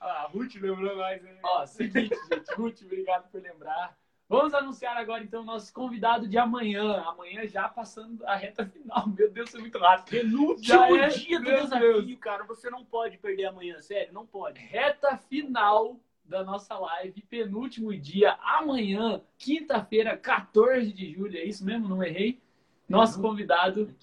[0.00, 1.36] Ah, a Ruth lembrou nós, né?
[1.44, 2.54] Ó, seguinte, gente.
[2.56, 3.96] Ruth, obrigado por lembrar.
[4.28, 7.02] Vamos anunciar agora, então, o nosso convidado de amanhã.
[7.02, 9.06] Amanhã já passando a reta final.
[9.08, 10.10] Meu Deus, é muito rápido.
[10.10, 12.18] Penúltimo Já é, dia do desafio, Deus.
[12.18, 12.42] cara.
[12.44, 14.58] Você não pode perder amanhã, sério, não pode.
[14.58, 21.36] Reta final da nossa live, penúltimo dia, amanhã, quinta-feira, 14 de julho.
[21.36, 21.88] É isso mesmo?
[21.88, 22.40] Não errei?
[22.88, 23.28] Nosso Não.
[23.28, 23.94] convidado.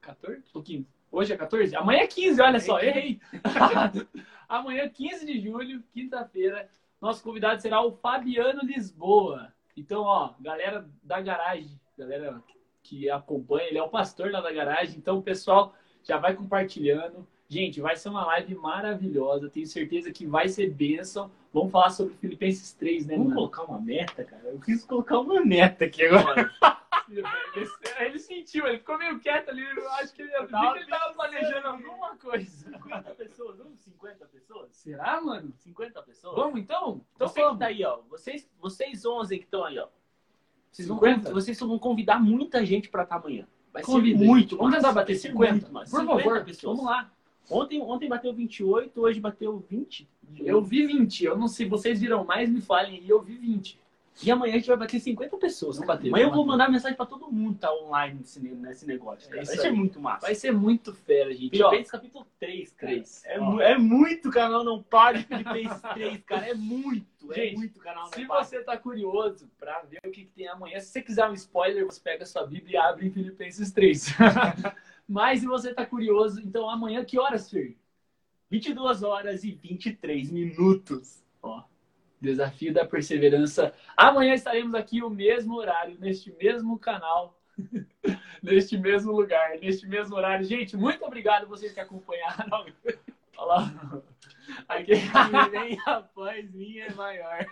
[0.00, 0.86] 14 ou 15?
[1.10, 1.74] Hoje é 14?
[1.76, 3.20] Amanhã é 15, olha só, É errei.
[4.48, 6.68] Amanhã, 15 de julho, quinta-feira,
[7.00, 9.52] nosso convidado será o Fabiano Lisboa.
[9.76, 12.42] Então, ó, galera da garagem, galera
[12.82, 14.96] que acompanha, ele é o pastor lá da garagem.
[14.98, 17.26] Então, pessoal, já vai compartilhando.
[17.48, 19.48] Gente, vai ser uma live maravilhosa.
[19.48, 21.30] Tenho certeza que vai ser bênção.
[21.52, 23.36] Vamos falar sobre Filipenses 3, né, Vamos mano?
[23.50, 24.42] colocar uma meta, cara?
[24.48, 26.50] Eu quis colocar uma meta aqui agora.
[28.00, 29.62] Ele, sentiu, ele ficou meio quieto ali.
[29.62, 32.68] Eu acho que ele, eu tava ele tava planejando alguma coisa.
[32.72, 34.70] 50 pessoas, vamos 50 pessoas?
[34.72, 35.52] Será, mano?
[35.58, 36.34] 50 pessoas?
[36.34, 37.00] Vamos então?
[37.14, 37.54] Então Você vamos.
[37.54, 38.00] que tá aí, ó.
[38.10, 39.86] Vocês, vocês 11 que estão aí, ó.
[40.72, 41.32] Vocês vão, 50?
[41.32, 43.46] vocês vão convidar muita gente pra estar amanhã.
[43.72, 44.58] Vai Convida, ser muito gente.
[44.58, 45.52] Vamos tentar bater vai ser 50?
[45.52, 45.90] muito massa.
[45.92, 46.76] Por 50 favor, pessoas.
[46.76, 47.12] vamos lá.
[47.50, 50.08] Ontem, ontem bateu 28, hoje bateu 20.
[50.40, 51.24] Eu vi 20.
[51.24, 53.08] Eu não sei, vocês viram mais, me falem aí.
[53.08, 53.78] Eu vi 20.
[54.24, 55.76] E amanhã a gente vai bater 50 pessoas.
[55.78, 55.88] Cara.
[55.88, 59.26] bater, amanhã eu vou mandar mensagem pra todo mundo que tá online nesse, nesse negócio.
[59.26, 59.42] É Cara.
[59.42, 59.72] isso Vai ser aí.
[59.74, 60.26] muito massa.
[60.26, 61.50] Vai ser muito fera, gente.
[61.50, 62.92] Filipenses capítulo 3, cara.
[62.94, 63.22] Três.
[63.26, 63.44] É, Ó.
[63.44, 66.46] mu- é muito canal não pare Filipenses 3, cara.
[66.48, 67.06] É muito.
[67.34, 68.44] Gente, é muito canal não Se pare.
[68.46, 71.84] você tá curioso pra ver o que, que tem amanhã, se você quiser um spoiler,
[71.84, 74.14] você pega a sua Bíblia e abre em Filipenses 3.
[75.08, 77.76] Mas se você tá curioso, então amanhã, que horas, Fer?
[78.50, 81.22] 22 horas e 23 minutos.
[81.42, 81.62] Ó,
[82.20, 83.72] desafio da perseverança.
[83.96, 87.40] Amanhã estaremos aqui o mesmo horário, neste mesmo canal,
[88.42, 90.44] neste mesmo lugar, neste mesmo horário.
[90.44, 92.66] Gente, muito obrigado vocês que acompanharam.
[93.38, 94.02] Olha lá.
[94.68, 94.92] Aqui.
[95.52, 97.46] Nem após minha é maior.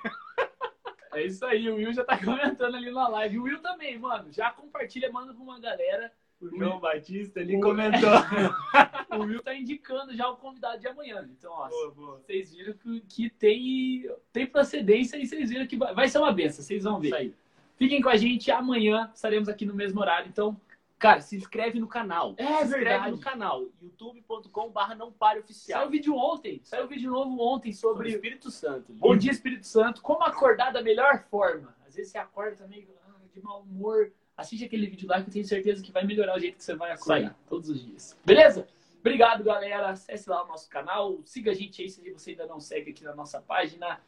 [1.13, 3.39] É isso aí, o Will já tá comentando ali na live.
[3.39, 6.13] O Will também, mano, já compartilha, manda pra uma galera.
[6.53, 8.11] O João Batista, ele O- comentou.
[9.15, 11.25] O Will tá indicando já o convidado de amanhã.
[11.39, 12.17] Então, ó, Boa, boa.
[12.19, 12.75] vocês viram
[13.09, 16.99] que, tem, tem procedência e vocês viram que vai, vai ser uma benção, vocês vão
[16.99, 17.07] ver.
[17.09, 17.35] Isso aí.
[17.77, 20.29] Fiquem com a gente, amanhã estaremos aqui no mesmo horário.
[20.29, 20.57] Então,
[20.99, 22.35] Cara, se inscreve no canal.
[22.39, 23.11] É se inscreve verdade.
[23.13, 23.67] no canal.
[23.83, 25.81] youtube.com.br não pare oficial.
[25.81, 28.93] saiu vídeo ontem, saiu vídeo novo ontem sobre sobre Espírito Santo.
[28.93, 31.75] Bom Dia Espírito Santo, como acordar da melhor forma.
[31.87, 34.13] Às vezes você acorda também ah, de mau humor.
[34.37, 36.75] Assiste aquele vídeo lá que eu tenho certeza que vai melhorar o jeito que você
[36.75, 38.19] vai acordar todos os dias.
[38.25, 38.67] Beleza?
[38.99, 39.91] Obrigado, galera.
[39.91, 41.21] Acesse lá o nosso canal.
[41.25, 44.01] Siga a gente aí se você ainda não segue aqui na nossa página.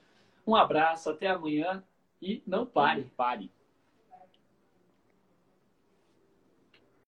[0.46, 1.84] Um abraço, até amanhã
[2.20, 3.04] e não pare.
[3.16, 3.50] Pare.